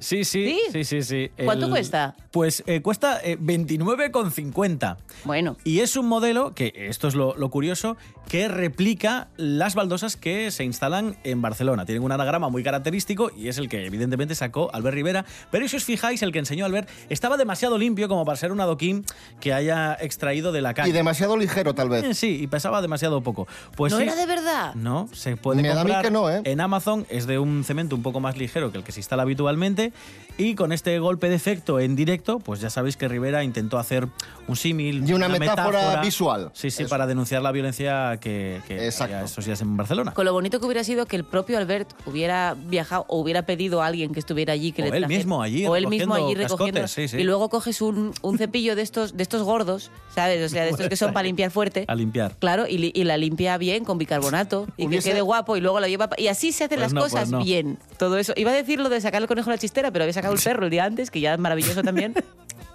[0.00, 1.30] Sí, sí, sí, sí, sí.
[1.44, 2.14] ¿Cuánto El- cuesta?
[2.30, 4.96] Pues eh, cuesta eh, 29,50.
[5.24, 5.56] Bueno.
[5.64, 7.96] Y es un modelo, que esto es lo, lo curioso,
[8.28, 11.84] que replica las baldosas que se instalan en Barcelona.
[11.86, 15.24] Tienen un anagrama muy característico y es el que evidentemente sacó Albert Rivera.
[15.50, 18.60] Pero si os fijáis, el que enseñó Albert estaba demasiado limpio como para ser un
[18.60, 19.04] adoquín
[19.40, 20.90] que haya extraído de la calle.
[20.90, 22.18] Y demasiado ligero, tal Eh, vez.
[22.18, 23.46] Sí, y pesaba demasiado poco.
[23.76, 24.74] Pues ¿No sí, era de verdad?
[24.74, 26.40] no, se puede Me da a mí comprar que no, ¿eh?
[26.44, 29.22] en Amazon, es de un cemento un poco más ligero que el que se instala
[29.22, 29.92] habitualmente
[30.36, 34.06] y con este golpe de efecto en directo, pues ya sabéis que Rivera intentó hacer
[34.46, 36.50] un símil Y una metáfora visual.
[36.54, 36.90] Sí, sí, Eso.
[36.90, 39.14] para denunciar la violencia que, que Exacto.
[39.14, 40.12] había estos días en Barcelona.
[40.14, 43.82] Con lo bonito que hubiera sido que el propio Albert hubiera viajado o hubiera pedido
[43.82, 46.14] a alguien que estuviera allí que O le él trajera- mismo allí o él mismo
[46.14, 47.20] allí recogiendo cascotes, sí, sí.
[47.20, 50.70] y luego coges un, un cepillo de estos de estos gordos sabes o sea de
[50.70, 52.36] estos que son para limpiar fuerte A limpiar.
[52.38, 55.80] claro y, y la limpia bien con bicarbonato y Hubiese- que quede guapo y luego
[55.80, 57.42] la lleva pa- y así se hacen Pues las no, pues cosas no.
[57.44, 60.04] bien todo eso iba a decir lo de sacar el conejo de la chistera pero
[60.04, 62.14] había sacado el perro el día antes que ya es maravilloso también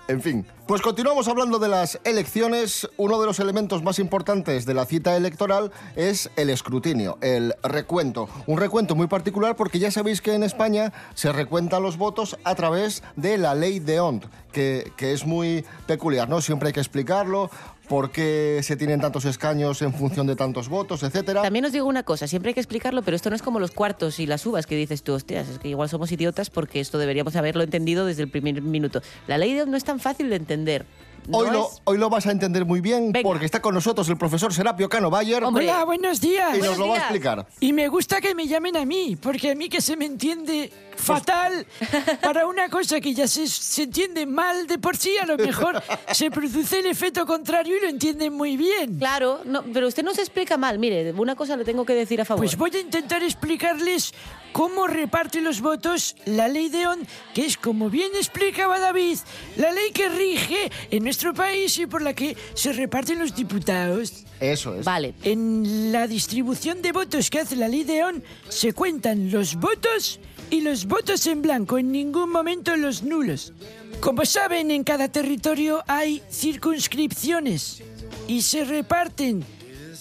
[0.09, 2.89] En fin, pues continuamos hablando de las elecciones.
[2.97, 8.27] Uno de los elementos más importantes de la cita electoral es el escrutinio, el recuento.
[8.45, 12.53] Un recuento muy particular porque ya sabéis que en España se recuentan los votos a
[12.55, 16.41] través de la ley de Ont, que, que es muy peculiar, ¿no?
[16.41, 17.49] Siempre hay que explicarlo,
[17.87, 21.41] por qué se tienen tantos escaños en función de tantos votos, etcétera.
[21.41, 23.71] También os digo una cosa, siempre hay que explicarlo, pero esto no es como los
[23.71, 26.97] cuartos y las uvas que dices tú, hostias, es que igual somos idiotas porque esto
[26.97, 29.01] deberíamos haberlo entendido desde el primer minuto.
[29.27, 30.85] La ley no es tan fácil de entender.
[31.27, 34.07] No Hoy lo, es- hoy lo vas a entender muy bien porque está con nosotros
[34.09, 35.43] el profesor Serapio Cano Bayer.
[35.43, 36.57] Hola, buenos días.
[36.57, 37.47] Y nos lo va a explicar.
[37.59, 40.71] Y me gusta que me llamen a mí, porque a mí que se me entiende
[40.95, 41.65] fatal
[42.21, 45.81] para una cosa que ya se, se entiende mal de por sí, a lo mejor
[46.11, 48.97] se produce el efecto contrario y lo entienden muy bien.
[48.99, 50.79] Claro, no, pero usted no se explica mal.
[50.79, 52.41] Mire, una cosa le tengo que decir a favor.
[52.43, 54.13] Pues voy a intentar explicarles
[54.53, 56.99] cómo reparte los votos la ley de ON,
[57.33, 59.17] que es, como bien explicaba David,
[59.57, 64.23] la ley que rige en nuestro país y por la que se reparten los diputados.
[64.39, 64.85] Eso es.
[64.85, 65.15] Vale.
[65.23, 70.19] En la distribución de votos que hace la ley de ON se cuentan los votos
[70.49, 73.53] y los votos en blanco, en ningún momento los nulos.
[73.99, 77.81] Como saben, en cada territorio hay circunscripciones
[78.27, 79.43] y se reparten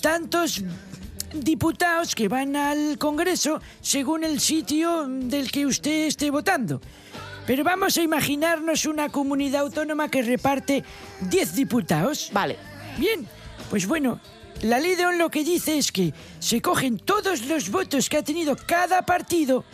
[0.03, 0.63] tantos
[1.35, 6.81] diputados que van al Congreso según el sitio del que usted esté votando.
[7.47, 10.85] Pero vamos a imaginarnos una comunidad autónoma que reparte
[11.23, 12.31] 10 diputados.
[12.33, 12.57] Vale.
[12.99, 13.27] Bien,
[13.69, 14.21] pues bueno,
[14.63, 18.19] la ley de ON lo que dice es que se cogen todos los votos que
[18.19, 19.65] ha tenido cada partido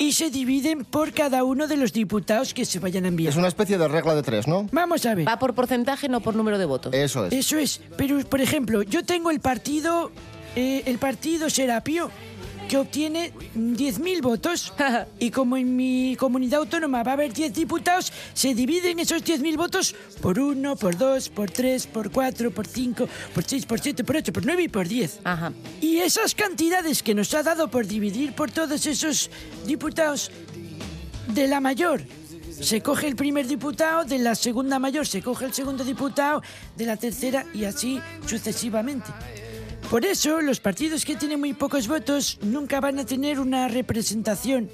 [0.00, 3.30] y se dividen por cada uno de los diputados que se vayan a enviar.
[3.30, 4.68] Es una especie de regla de tres, ¿no?
[4.72, 5.28] Vamos a ver.
[5.28, 6.92] Va por porcentaje, no por número de votos.
[6.92, 7.32] Eso es.
[7.32, 7.80] Eso es.
[7.96, 10.10] Pero, por ejemplo, yo tengo el partido,
[10.56, 12.10] eh, el partido Serapio,
[12.68, 14.72] que obtiene 10.000 votos.
[15.18, 19.56] y como en mi comunidad autónoma va a haber 10 diputados, se dividen esos 10.000
[19.56, 24.04] votos por 1, por 2, por 3, por 4, por 5, por 6, por 7,
[24.04, 25.20] por 8, por 9 y por 10.
[25.24, 25.52] Ajá.
[25.80, 29.30] Y esas cantidades que nos ha dado por dividir por todos esos
[29.66, 30.30] diputados
[31.28, 32.02] de la mayor
[32.62, 36.42] se coge el primer diputado, de la segunda mayor se coge el segundo diputado,
[36.76, 39.10] de la tercera y así sucesivamente.
[39.90, 44.70] Por eso los partidos que tienen muy pocos votos nunca van a tener una representación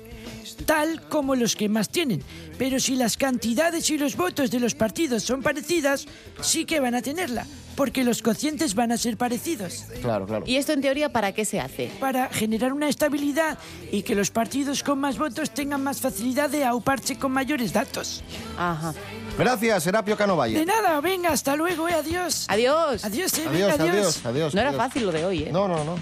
[0.66, 2.22] tal como los que más tienen.
[2.58, 6.06] Pero si las cantidades y los votos de los partidos son parecidas,
[6.40, 7.46] sí que van a tenerla,
[7.76, 9.84] porque los cocientes van a ser parecidos.
[10.00, 10.44] Claro, claro.
[10.46, 11.90] ¿Y esto en teoría para qué se hace?
[12.00, 13.58] Para generar una estabilidad
[13.92, 18.22] y que los partidos con más votos tengan más facilidad de auparse con mayores datos.
[18.56, 18.94] Ajá.
[19.38, 22.44] Gracias, Serapio Cano De nada, venga, hasta luego, eh, adiós.
[22.48, 23.04] Adiós.
[23.04, 24.54] Adiós, eh, Adiós, venga, adiós, adiós.
[24.54, 25.52] No era fácil lo de hoy, ¿eh?
[25.52, 25.94] No, no, no.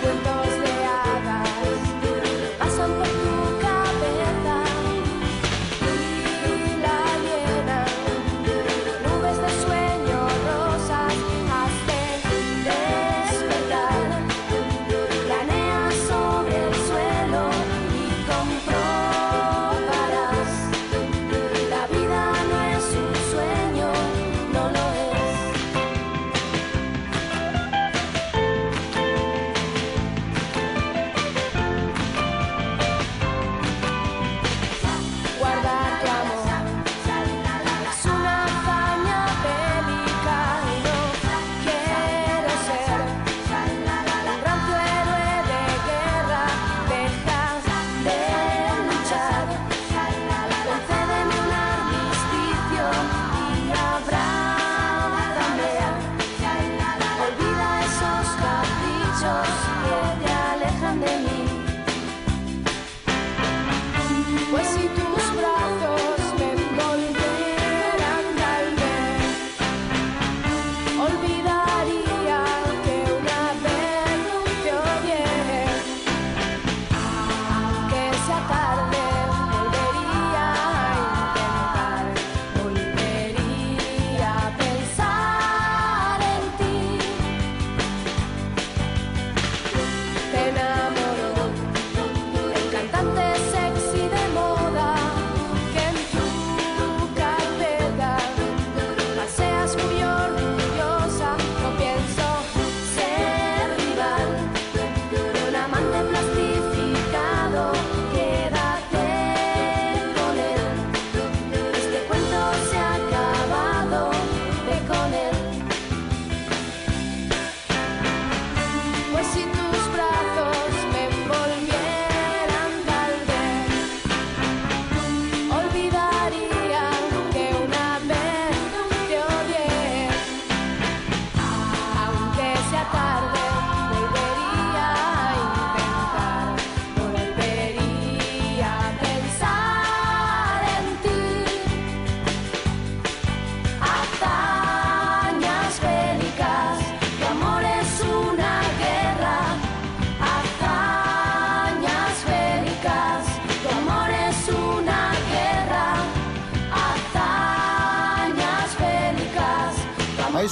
[0.00, 0.73] Cuentos de hadas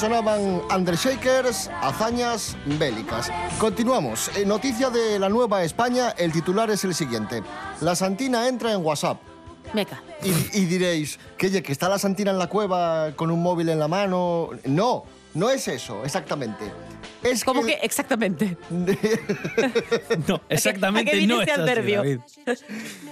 [0.03, 3.30] sonaban Undershakers, hazañas bélicas.
[3.61, 4.36] Continuamos.
[4.36, 7.40] En noticia de la Nueva España, el titular es el siguiente.
[7.80, 9.20] La Santina entra en WhatsApp.
[9.72, 10.03] Meca.
[10.24, 13.68] Y, y diréis, que, oye, que está la Santina en la cueva con un móvil
[13.68, 14.50] en la mano.
[14.64, 16.64] No, no es eso, exactamente.
[17.22, 18.56] Es ¿Cómo que exactamente?
[20.28, 21.96] No, exactamente ¿A qué no viniste es al así, nervio?
[21.98, 22.18] David.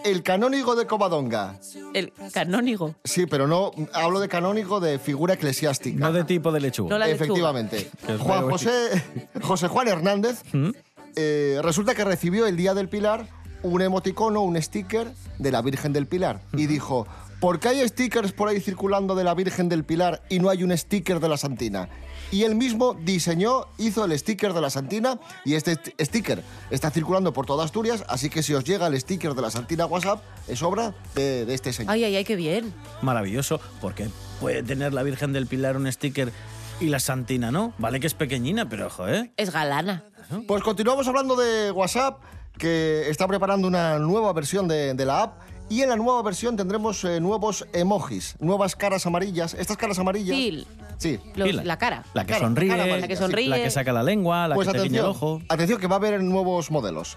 [0.05, 1.59] El canónigo de Covadonga.
[1.95, 2.95] El canónigo.
[3.05, 5.99] Sí, pero no hablo de canónigo de figura eclesiástica.
[5.99, 6.91] No de tipo de lechuga.
[6.91, 7.25] No la lechuga.
[7.25, 7.91] Efectivamente.
[8.19, 9.03] Juan José,
[9.43, 10.71] José Juan Hernández ¿Mm?
[11.17, 13.27] eh, resulta que recibió el día del Pilar
[13.63, 16.41] un emoticono, un sticker de la Virgen del Pilar.
[16.55, 17.07] Y dijo,
[17.41, 20.65] ¿por qué hay stickers por ahí circulando de la Virgen del Pilar y no hay
[20.65, 21.89] un sticker de la Santina?
[22.31, 26.91] Y él mismo diseñó, hizo el sticker de la Santina y este st- sticker está
[26.91, 30.23] circulando por toda Asturias, así que si os llega el sticker de la Santina WhatsApp,
[30.47, 31.93] es obra de, de este señor.
[31.93, 32.73] Ay, ay, ay, qué bien.
[33.03, 34.09] Maravilloso, porque
[34.41, 36.33] puede tener la Virgen del Pilar un sticker
[36.81, 37.75] y la Santina no.
[37.79, 39.33] Vale que es pequeñina, pero ojo, ¿eh?
[39.37, 40.05] Es galana.
[40.47, 42.23] Pues continuamos hablando de WhatsApp,
[42.57, 45.41] que está preparando una nueva versión de, de la app.
[45.71, 49.55] Y en la nueva versión tendremos eh, nuevos emojis, nuevas caras amarillas.
[49.55, 50.37] Estas caras amarillas.
[50.37, 50.67] Phil.
[50.99, 51.19] Sí.
[51.37, 52.05] Los- la- cara.
[52.13, 53.23] La que Cara, sonríe, cara amarilla, La que sí.
[53.23, 53.49] sonríe.
[53.49, 55.41] la que saca la lengua, la Pues que te guiña el ojo.
[55.49, 57.17] atención que va a haber nuevos modelos.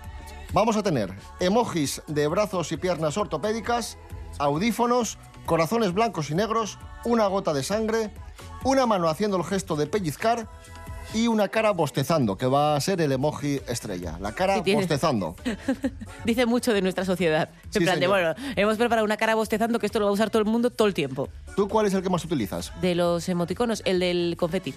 [0.54, 3.98] Vamos a tener emojis de brazos y piernas ortopédicas,
[4.38, 8.12] audífonos, corazones blancos y negros, una gota de sangre,
[8.64, 10.48] una mano haciendo el gesto de pellizcar
[11.14, 14.18] y una cara bostezando, que va a ser el emoji estrella.
[14.20, 15.36] La cara Sí, bostezando.
[16.26, 17.50] Dice mucho de nuestra sociedad.
[17.70, 20.14] Sí, en plan de, bueno, hemos preparado una cara bostezando que esto lo va a
[20.14, 21.30] usar todo el mundo todo el tiempo.
[21.56, 22.72] ¿Tú cuál es el que más utilizas?
[22.82, 24.74] De los emoticonos, el del confeti.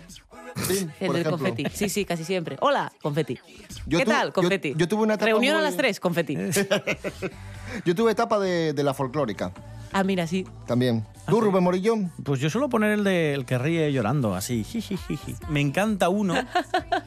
[0.66, 1.30] Sí, El por del ejemplo.
[1.46, 1.64] confeti.
[1.74, 2.56] Sí, sí, casi siempre.
[2.60, 3.38] Hola, confeti.
[3.86, 4.74] Yo ¿Qué tal, confeti?
[4.76, 6.36] yo tuve una etapa Reunión a las tres, confeti.
[7.84, 9.52] Yo tuve etapa de, de la folclórica
[9.92, 10.46] ah, mira, sí.
[10.66, 11.04] también.
[11.28, 11.96] ¿Tú, Rubén Morillo?
[12.22, 14.62] Pues yo suelo poner el de el que ríe llorando, así.
[14.62, 15.34] jijijiji.
[15.48, 16.34] Me encanta uno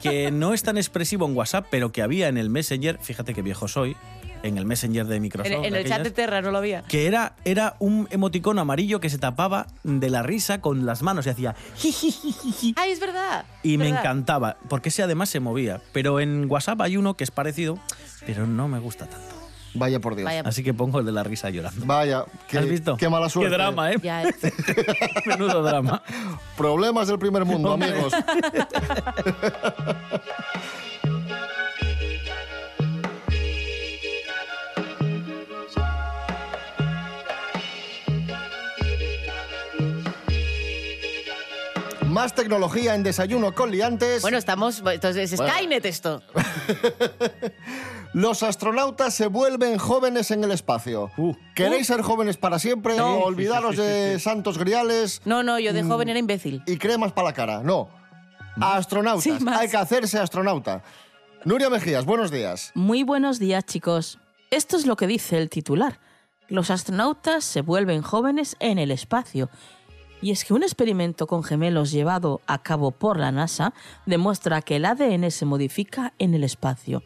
[0.02, 3.40] que no es tan expresivo en WhatsApp, pero que había en el Messenger, fíjate qué
[3.40, 3.96] viejo soy,
[4.42, 5.50] en el Messenger de Microsoft.
[5.52, 6.82] En, en de el chat de Terra no lo había.
[6.82, 11.26] que era, era un emoticono amarillo que se tapaba de la risa con las manos
[11.26, 12.74] y hacía jijijiji.
[12.76, 13.44] ¡Ay, es verdad!
[13.62, 14.00] Y es me verdad.
[14.00, 15.80] encantaba, porque ese además se movía.
[15.92, 17.78] Pero en WhatsApp hay uno que es parecido,
[18.26, 19.39] pero no me gusta tanto.
[19.74, 20.24] Vaya por Dios.
[20.24, 20.42] Vaya.
[20.44, 21.86] Así que pongo el de la risa llorando.
[21.86, 22.96] Vaya, qué, ¿Has visto?
[22.96, 23.50] qué mala suerte.
[23.50, 23.96] Qué drama, ¿eh?
[24.02, 24.36] Ya, es-
[25.26, 26.02] Menudo drama.
[26.56, 27.90] Problemas del primer mundo, Hombre.
[27.92, 28.12] amigos.
[42.06, 44.22] Más tecnología en desayuno con liantes.
[44.22, 44.82] Bueno, estamos.
[44.84, 45.52] Entonces, Bueno.
[45.52, 46.22] Skynet esto.
[48.12, 51.10] Los astronautas se vuelven jóvenes en el espacio.
[51.16, 51.34] Uh.
[51.54, 52.96] ¿Queréis ser jóvenes para siempre?
[52.96, 53.18] No.
[53.18, 55.88] o olvidaros de santos griales No, no, yo de Mm.
[55.88, 56.62] joven era imbécil.
[56.66, 57.62] y cremas para la cara.
[57.62, 57.88] No.
[58.60, 59.22] Astronautas.
[59.22, 59.60] Sí, más.
[59.60, 60.82] Hay que hacerse astronauta.
[61.44, 62.72] Nuria Mejías, buenos días.
[62.74, 64.18] Muy buenos días, chicos.
[64.50, 66.00] Esto es lo que dice el titular.
[66.48, 69.48] Los astronautas se vuelven jóvenes en el espacio.
[70.20, 73.72] Y es que un experimento con gemelos llevado a cabo por la NASA
[74.04, 77.02] demuestra que el ADN se modifica en el espacio.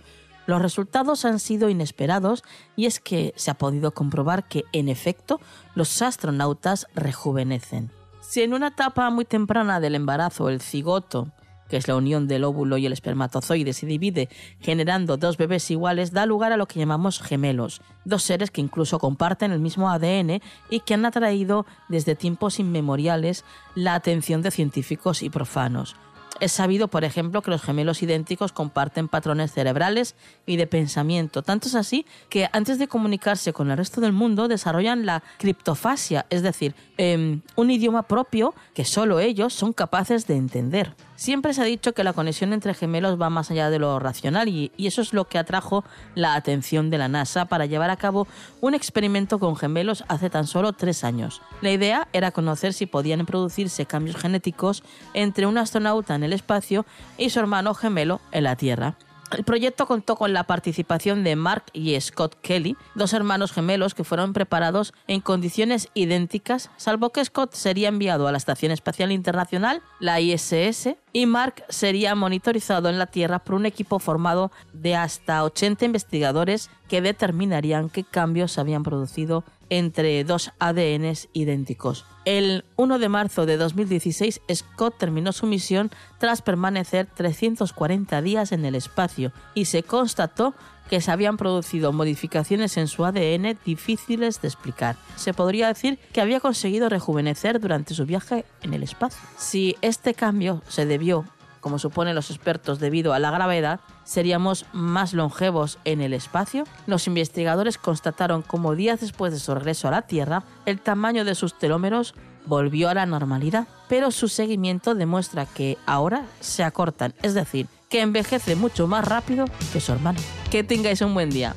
[0.46, 2.44] Los resultados han sido inesperados
[2.76, 5.40] y es que se ha podido comprobar que, en efecto,
[5.74, 7.90] los astronautas rejuvenecen.
[8.20, 11.32] Si en una etapa muy temprana del embarazo el cigoto
[11.68, 14.28] que es la unión del óvulo y el espermatozoide, se divide
[14.60, 18.98] generando dos bebés iguales, da lugar a lo que llamamos gemelos, dos seres que incluso
[18.98, 20.40] comparten el mismo ADN
[20.70, 25.96] y que han atraído desde tiempos inmemoriales la atención de científicos y profanos.
[26.40, 30.16] Es sabido, por ejemplo, que los gemelos idénticos comparten patrones cerebrales
[30.46, 31.42] y de pensamiento.
[31.42, 36.26] Tanto es así que antes de comunicarse con el resto del mundo desarrollan la criptofasia,
[36.30, 40.94] es decir, em, un idioma propio que solo ellos son capaces de entender.
[41.16, 44.48] Siempre se ha dicho que la conexión entre gemelos va más allá de lo racional
[44.48, 45.84] y, eso es lo que atrajo
[46.14, 48.26] la atención de la NASA para llevar a cabo
[48.60, 51.40] un experimento con gemelos hace tan solo tres años.
[51.60, 54.82] La idea era conocer si podían producirse cambios genéticos
[55.14, 56.84] entre un astronauta en el espacio
[57.16, 58.96] y su hermano gemelo en la Tierra.
[59.32, 64.04] El proyecto contó con la participación de Mark y Scott Kelly, dos hermanos gemelos que
[64.04, 69.82] fueron preparados en condiciones idénticas, salvo que Scott sería enviado a la Estación Espacial Internacional,
[69.98, 75.42] la ISS, y Mark sería monitorizado en la Tierra por un equipo formado de hasta
[75.44, 79.44] 80 investigadores que determinarían qué cambios se habían producido
[79.78, 82.04] entre dos ADNs idénticos.
[82.24, 88.64] El 1 de marzo de 2016, Scott terminó su misión tras permanecer 340 días en
[88.64, 90.54] el espacio y se constató
[90.88, 94.96] que se habían producido modificaciones en su ADN difíciles de explicar.
[95.16, 99.20] Se podría decir que había conseguido rejuvenecer durante su viaje en el espacio.
[99.36, 101.24] Si este cambio se debió,
[101.64, 106.64] como suponen los expertos, debido a la gravedad, seríamos más longevos en el espacio.
[106.86, 111.34] Los investigadores constataron como días después de su regreso a la Tierra, el tamaño de
[111.34, 117.32] sus telómeros volvió a la normalidad, pero su seguimiento demuestra que ahora se acortan, es
[117.32, 120.20] decir, que envejece mucho más rápido que su hermano.
[120.50, 121.56] Que tengáis un buen día.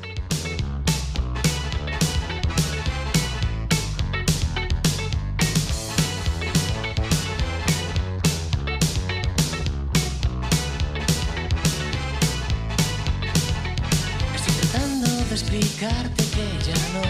[15.78, 17.05] Explicarte que ya no.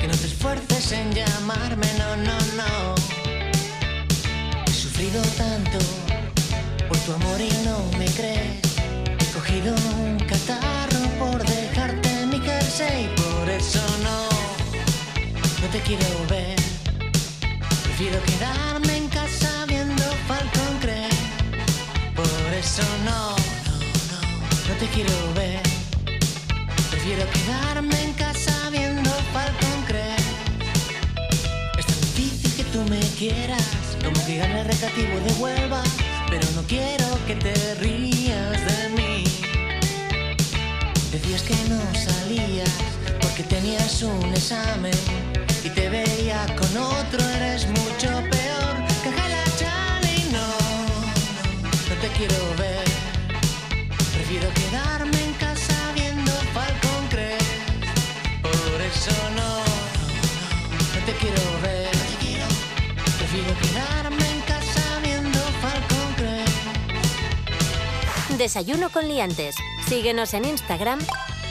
[0.00, 2.94] Que no te esfuerces en llamarme, no, no, no.
[4.66, 5.78] He sufrido tanto
[6.88, 8.62] por tu amor y no me crees.
[9.18, 13.10] He cogido un catarro por dejarte mi jersey.
[13.16, 14.28] Por eso no,
[15.60, 16.56] no te quiero ver.
[17.84, 21.14] Prefiero quedarme en casa viendo Falcon Crest.
[22.14, 23.36] Por eso no,
[24.68, 25.77] no te quiero ver.
[27.08, 30.28] Prefiero quedarme en casa viendo Falcon Crest.
[31.78, 33.64] Es tan difícil que tú me quieras,
[34.04, 35.82] como que gane el recativo de Huelva.
[36.28, 39.24] Pero no quiero que te rías de mí.
[41.10, 42.68] Decías que no salías
[43.22, 44.92] porque tenías un examen
[45.64, 50.26] y te veía con otro, eres mucho peor que Angela Charlie.
[50.30, 50.46] No,
[51.88, 52.77] no te quiero ver.
[61.20, 61.88] Quiero ver.
[63.18, 66.48] Prefiero quedarme en casa viendo Falcon Crest.
[68.38, 69.56] Desayuno con liantes.
[69.88, 71.00] Síguenos en Instagram,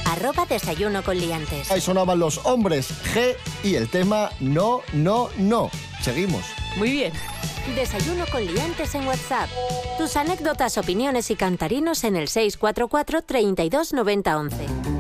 [0.06, 1.72] arroba desayuno con liantes.
[1.72, 5.70] Ahí sonaban los hombres G y el tema no, no, no.
[6.02, 6.46] Seguimos.
[6.78, 7.14] Muy bien.
[7.76, 9.50] Desayuno con liantes en WhatsApp.
[9.98, 14.97] Tus anécdotas, opiniones y cantarinos en el 644 32 90 11.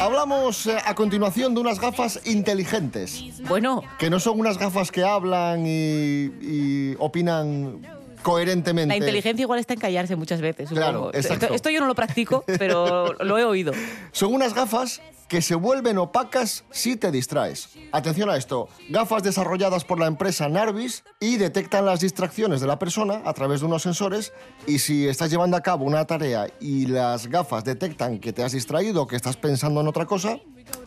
[0.00, 3.22] Hablamos eh, a continuación de unas gafas inteligentes.
[3.46, 3.82] Bueno.
[3.98, 7.82] Que no son unas gafas que hablan y, y opinan
[8.22, 8.88] coherentemente.
[8.88, 10.70] La inteligencia igual está en callarse muchas veces.
[10.70, 11.14] Claro, supongo.
[11.14, 11.44] exacto.
[11.46, 13.72] Esto, esto yo no lo practico, pero lo he oído.
[14.12, 17.68] Son unas gafas que se vuelven opacas si te distraes.
[17.92, 22.80] Atención a esto, gafas desarrolladas por la empresa Narvis y detectan las distracciones de la
[22.80, 24.32] persona a través de unos sensores
[24.66, 28.50] y si estás llevando a cabo una tarea y las gafas detectan que te has
[28.50, 30.40] distraído o que estás pensando en otra cosa,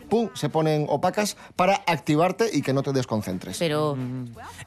[0.08, 3.58] ¡pum!, se ponen opacas para activarte y que no te desconcentres.
[3.58, 3.96] Pero...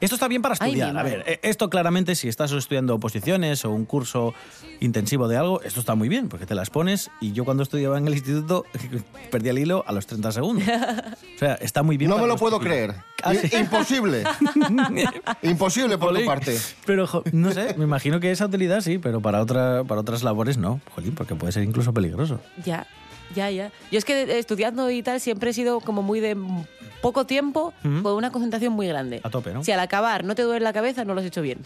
[0.00, 0.96] Esto está bien para estudiar.
[0.96, 4.34] a ver, eh, esto claramente, si estás estudiando oposiciones o un curso
[4.80, 7.98] intensivo de algo, esto está muy bien, porque te las pones y yo cuando estudiaba
[7.98, 8.64] en el instituto
[9.30, 10.68] perdí el hilo a los 30 segundos.
[11.34, 12.08] O sea, está muy bien.
[12.08, 12.96] No para me lo puedo creer.
[13.22, 13.48] Ah, sí.
[13.56, 14.24] Imposible.
[15.42, 16.26] Imposible por tu Jolín.
[16.26, 16.58] parte.
[16.84, 20.24] Pero, jo, no sé, me imagino que esa utilidad sí, pero para, otra, para otras
[20.24, 20.80] labores no.
[20.96, 22.40] Jolín, porque puede ser incluso peligroso.
[22.64, 22.88] Ya,
[23.34, 23.72] ya, ya.
[23.90, 26.36] Yo es que estudiando y tal siempre he sido como muy de
[27.00, 29.20] poco tiempo con una concentración muy grande.
[29.22, 29.62] A tope, ¿no?
[29.64, 31.58] Si al acabar no te duele la cabeza, no lo has hecho bien.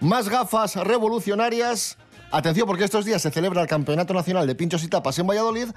[0.00, 1.96] Más gafas revolucionarias.
[2.30, 5.68] Atención porque estos días se celebra el Campeonato Nacional de Pinchos y Tapas en Valladolid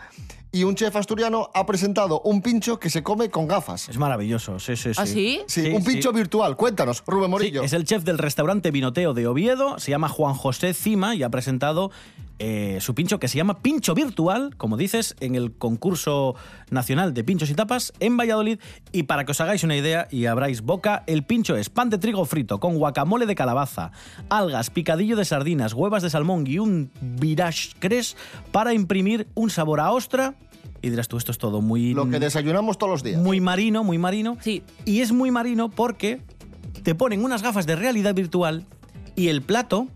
[0.51, 3.89] y un chef asturiano ha presentado un pincho que se come con gafas.
[3.89, 4.99] Es maravilloso, sí, sí, sí.
[5.01, 5.41] ¿Ah, sí?
[5.47, 6.55] Sí, un pincho virtual.
[6.55, 7.61] Cuéntanos, Rubén Morillo.
[7.61, 11.23] Sí, es el chef del restaurante Vinoteo de Oviedo, se llama Juan José Cima y
[11.23, 11.91] ha presentado
[12.39, 16.35] eh, su pincho que se llama Pincho Virtual, como dices, en el concurso
[16.69, 18.59] nacional de pinchos y tapas en Valladolid.
[18.91, 21.97] Y para que os hagáis una idea y abráis boca, el pincho es pan de
[21.97, 23.91] trigo frito con guacamole de calabaza,
[24.29, 28.15] algas, picadillo de sardinas, huevas de salmón y un virage cres
[28.51, 30.35] para imprimir un sabor a ostra.
[30.88, 31.93] Y dirás tú, esto es todo muy...
[31.93, 33.21] Lo que desayunamos todos los días.
[33.21, 34.38] Muy marino, muy marino.
[34.41, 34.63] Sí.
[34.85, 36.21] Y es muy marino porque
[36.83, 38.65] te ponen unas gafas de realidad virtual
[39.15, 39.88] y el plato,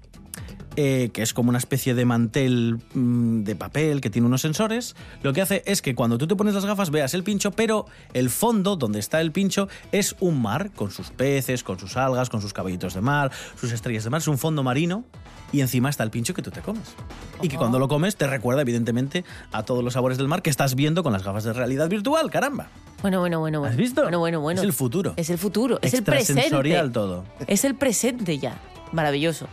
[0.75, 4.95] eh, que es como una especie de mantel mm, de papel que tiene unos sensores,
[5.21, 7.85] lo que hace es que cuando tú te pones las gafas veas el pincho, pero
[8.13, 12.29] el fondo donde está el pincho es un mar con sus peces, con sus algas,
[12.29, 15.03] con sus caballitos de mar, sus estrellas de mar, es un fondo marino
[15.51, 16.95] y encima está el pincho que tú te comes.
[17.41, 20.49] Y que cuando lo comes te recuerda evidentemente a todos los sabores del mar que
[20.49, 22.69] estás viendo con las gafas de realidad virtual, caramba.
[23.01, 23.71] Bueno, bueno, bueno, bueno.
[23.71, 24.03] ¿Has visto?
[24.03, 24.61] Bueno, bueno, bueno.
[24.61, 25.13] Es el futuro.
[25.17, 26.49] Es el futuro, es el presente.
[26.91, 27.25] Todo.
[27.47, 28.59] Es el presente ya.
[28.91, 29.47] Maravilloso.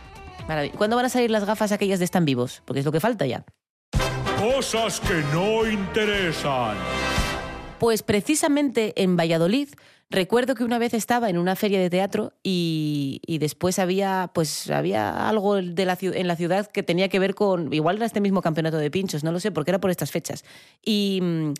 [0.77, 2.61] ¿Cuándo van a salir las gafas aquellas de están vivos?
[2.65, 3.45] Porque es lo que falta ya.
[4.39, 6.75] Cosas que no interesan.
[7.77, 9.69] Pues precisamente en Valladolid
[10.09, 14.69] recuerdo que una vez estaba en una feria de teatro y, y después había pues
[14.71, 18.05] había algo de la, ciu- en la ciudad que tenía que ver con igual era
[18.07, 20.43] este mismo campeonato de pinchos, no lo sé, porque era por estas fechas.
[20.83, 21.53] Y mm,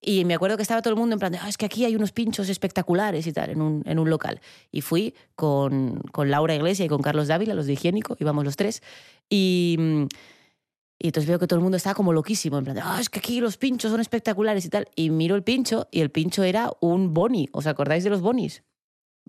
[0.00, 1.84] y me acuerdo que estaba todo el mundo en plan de, "Ah, es que aquí
[1.84, 4.40] hay unos pinchos espectaculares y tal, en un, en un local.
[4.70, 8.56] Y fui con, con Laura Iglesia y con Carlos Dávila, los de Higiénico, íbamos los
[8.56, 8.82] tres.
[9.28, 9.76] Y,
[11.00, 13.08] y entonces veo que todo el mundo estaba como loquísimo, en plan de, "Ah, es
[13.08, 14.88] que aquí los pinchos son espectaculares y tal.
[14.96, 17.48] Y miro el pincho y el pincho era un boni.
[17.52, 18.62] ¿Os acordáis de los bonis?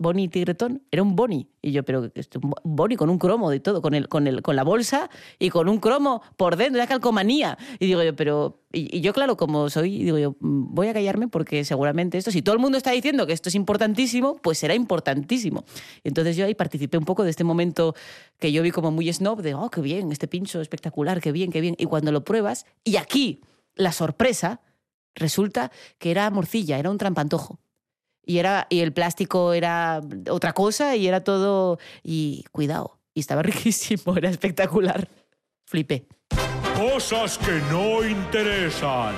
[0.00, 1.46] Boni tigretón, era un boni.
[1.60, 4.56] Y yo, pero un boni con un cromo de todo, con, el, con, el, con
[4.56, 7.58] la bolsa y con un cromo por dentro, era calcomanía.
[7.78, 8.62] Y digo yo, pero.
[8.72, 12.40] Y yo, claro, como soy, digo yo, "Mm, voy a callarme porque seguramente esto, si
[12.40, 15.64] todo el mundo está diciendo que esto es importantísimo, pues será importantísimo.
[16.02, 17.94] Entonces yo ahí participé un poco de este momento
[18.38, 21.52] que yo vi como muy snob, de, oh, qué bien, este pincho espectacular, qué bien,
[21.52, 21.74] qué bien.
[21.78, 23.42] Y cuando lo pruebas, y aquí
[23.74, 24.62] la sorpresa,
[25.14, 27.58] resulta que era morcilla, era un trampantojo.
[28.24, 31.78] Y, era, y el plástico era otra cosa y era todo...
[32.02, 35.08] Y cuidado, y estaba riquísimo, era espectacular.
[35.66, 36.06] Flipé.
[36.76, 39.14] Cosas que no interesan.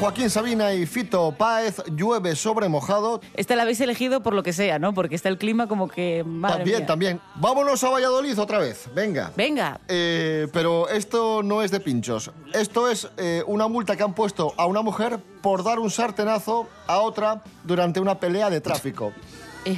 [0.00, 3.20] Joaquín Sabina y Fito Páez, llueve sobre mojado.
[3.34, 4.94] Esta la habéis elegido por lo que sea, ¿no?
[4.94, 6.24] Porque está el clima como que...
[6.24, 6.86] madre también, mía.
[6.86, 7.20] también.
[7.34, 9.30] Vámonos a Valladolid otra vez, venga.
[9.36, 9.78] Venga.
[9.88, 12.30] Eh, pero esto no es de pinchos.
[12.54, 16.66] Esto es eh, una multa que han puesto a una mujer por dar un sartenazo
[16.86, 19.12] a otra durante una pelea de tráfico.
[19.66, 19.76] Eh.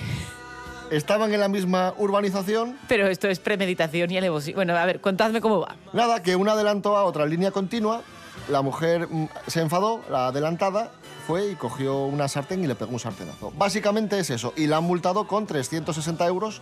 [0.93, 2.79] Estaban en la misma urbanización.
[2.87, 4.55] Pero esto es premeditación y alevosía.
[4.55, 5.75] Bueno, a ver, contadme cómo va.
[5.93, 8.03] Nada, que una adelantó a otra línea continua.
[8.49, 10.91] La mujer mm, se enfadó, la adelantada
[11.27, 13.53] fue y cogió una sartén y le pegó un sartenazo.
[13.57, 14.53] Básicamente es eso.
[14.57, 16.61] Y la han multado con 360 euros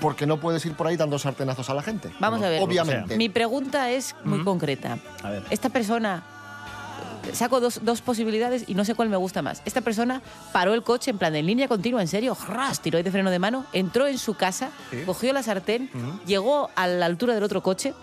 [0.00, 2.12] porque no puedes ir por ahí dando sartenazos a la gente.
[2.20, 2.62] Vamos a ver.
[2.62, 3.16] Obviamente.
[3.16, 4.98] Mi pregunta es muy concreta.
[5.22, 5.42] A ver.
[5.50, 6.22] Esta persona.
[7.32, 9.60] Saco dos, dos posibilidades y no sé cuál me gusta más.
[9.64, 12.80] Esta persona paró el coche en plan de en línea continua, en serio, ¡ras!
[12.80, 15.02] tiró ahí de freno de mano, entró en su casa, Sí.
[15.04, 15.90] cogió la sartén,
[16.24, 17.94] llegó a la altura del otro coche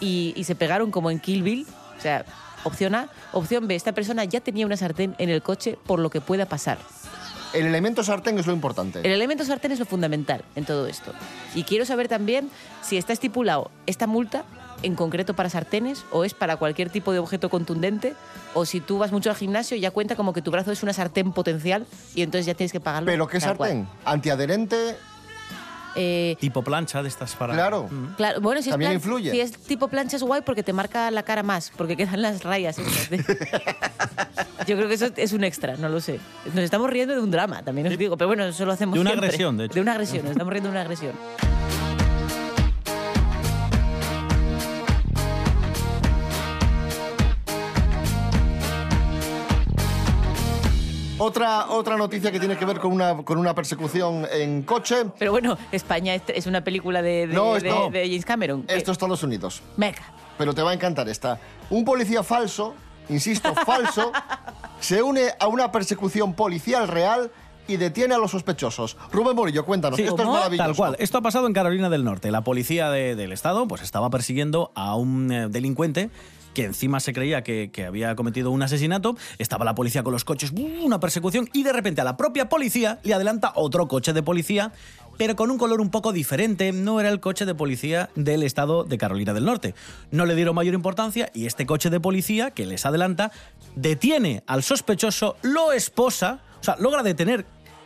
[0.00, 1.66] y, y se pegaron como en Kill Bill.
[1.98, 2.24] O sea,
[2.64, 3.08] opción A.
[3.32, 6.46] Opción B, esta persona ya tenía una sartén en el coche por lo que pueda
[6.46, 6.78] pasar.
[7.54, 8.98] El elemento sartén es lo importante.
[8.98, 11.12] El elemento sartén es lo fundamental en todo esto.
[11.54, 12.50] Y quiero saber también
[12.82, 14.44] si está estipulado esta multa
[14.82, 18.14] en concreto para sartenes o es para cualquier tipo de objeto contundente
[18.54, 20.92] o si tú vas mucho al gimnasio ya cuenta como que tu brazo es una
[20.92, 23.06] sartén potencial y entonces ya tienes que pagarlo.
[23.06, 23.56] ¿Pero qué cual.
[23.56, 23.88] sartén?
[24.04, 24.96] ¿Antiadherente?
[25.96, 27.54] Eh, Tipo plancha de estas para...
[27.54, 27.88] Claro.
[27.90, 28.14] Mm.
[28.16, 29.30] Claro, bueno, si es, También plan- influye.
[29.30, 32.42] si es tipo plancha es guay porque te marca la cara más, porque quedan las
[32.42, 32.76] rayas.
[34.66, 36.18] Yo creo que eso es un extra, no lo sé.
[36.46, 39.00] Nos estamos riendo de un drama, también os digo, pero bueno, eso lo hacemos De
[39.00, 39.26] una siempre.
[39.28, 39.74] agresión, de hecho.
[39.74, 41.12] De una agresión, nos estamos riendo de una agresión.
[51.18, 54.96] Otra, otra noticia que tiene que ver con una, con una persecución en coche.
[55.18, 58.64] Pero bueno, España es- es una película de, de- No, de- esto- de James Cameron.
[58.66, 59.62] Esto es Estados Unidos.
[59.76, 60.02] Venga.
[60.36, 61.38] Pero te va a encantar esta.
[61.70, 62.74] Un policía falso,
[63.08, 64.10] insisto, falso,
[64.80, 67.30] se une a una persecución policial real
[67.68, 68.96] y detiene a los sospechosos.
[69.12, 69.96] Rubén Morillo, cuéntanos.
[69.96, 70.66] Sí, esto es maravilloso.
[70.66, 70.96] Tal cual.
[70.98, 72.32] Esto ha pasado en Carolina del Norte.
[72.32, 76.10] La policía de- del estado pues estaba persiguiendo a un eh, delincuente
[76.54, 79.16] que encima se creía que, había cometido un asesinato.
[79.38, 80.84] Estaba la policía con los coches, ¡uh!
[80.84, 84.72] una persecución, y de repente a la propia policía le adelanta otro coche de policía,
[85.18, 86.72] pero con un color un poco diferente.
[86.72, 89.74] No era el coche de policía del estado de Carolina del Norte.
[90.10, 93.32] No le dieron mayor importancia y este coche de policía que les adelanta
[93.74, 97.44] detiene al sospechoso, lo esposa, o sea, logra detener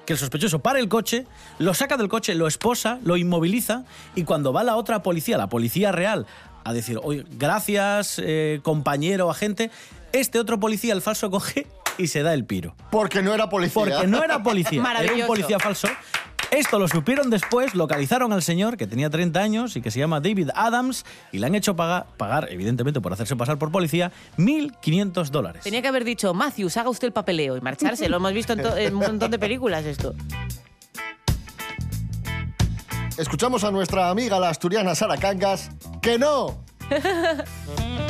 [0.08, 1.26] que el sospechoso para el coche,
[1.58, 5.50] lo saca del coche, lo esposa, lo inmoviliza y cuando va la otra policía, la
[5.50, 6.24] policía real,
[6.64, 9.70] a decir, oye, gracias, eh, compañero, agente,
[10.12, 11.66] este otro policía, el falso, coge
[11.98, 12.74] y se da el piro.
[12.90, 13.74] Porque no era policía.
[13.74, 15.88] Porque no era policía, era un policía falso.
[16.50, 20.20] Esto lo supieron después, localizaron al señor que tenía 30 años y que se llama
[20.20, 25.28] David Adams y le han hecho pagar, pagar evidentemente por hacerse pasar por policía, 1.500
[25.28, 25.62] dólares.
[25.64, 28.08] Tenía que haber dicho, Matthews, haga usted el papeleo y marcharse.
[28.08, 30.14] Lo hemos visto en, en un montón de películas esto.
[33.18, 35.70] Escuchamos a nuestra amiga la asturiana Sara Cangas.
[36.00, 36.56] ¡Que no!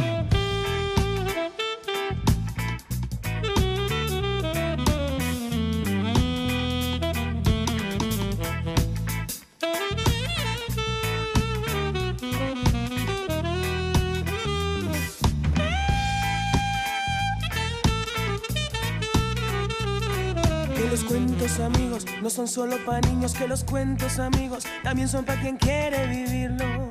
[22.38, 26.88] son solo para niños, que los cuentos amigos también son para quien quiere vivirlos.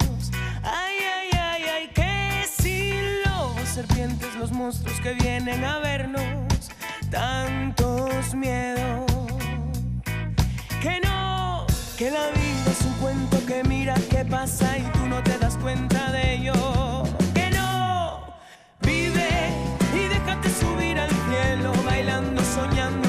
[0.61, 2.91] Ay, ay, ay, ay, que si
[3.23, 6.21] los serpientes, los monstruos que vienen a vernos,
[7.09, 9.05] tantos miedos.
[10.81, 11.65] Que no,
[11.97, 15.55] que la vida es un cuento que mira qué pasa y tú no te das
[15.55, 17.03] cuenta de ello.
[17.33, 18.35] Que no,
[18.81, 19.29] vive
[19.95, 23.06] y déjate subir al cielo, bailando, soñando,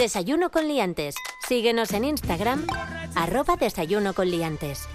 [0.00, 1.14] Desayuno con liantes.
[1.46, 2.66] Síguenos en Instagram,
[3.14, 4.88] arroba desayuno con liantes.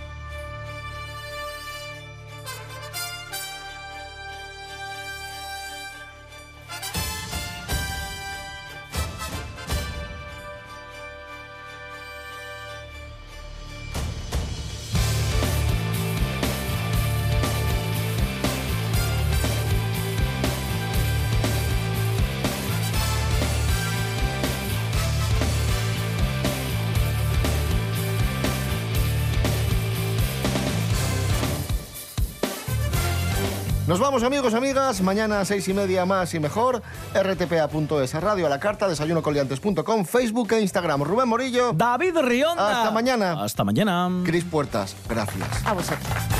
[34.06, 35.01] Vamos amigos, amigas.
[35.01, 36.84] Mañana seis y media más y mejor.
[37.16, 41.01] rtpa.es, radio a la carta, desayunocoliantes.com, Facebook e Instagram.
[41.03, 41.74] Rubén Morillo.
[41.74, 42.82] David Rionda.
[42.82, 43.43] Hasta mañana.
[43.43, 44.12] Hasta mañana.
[44.24, 45.66] Cris Puertas, gracias.
[45.66, 46.34] A vosotros.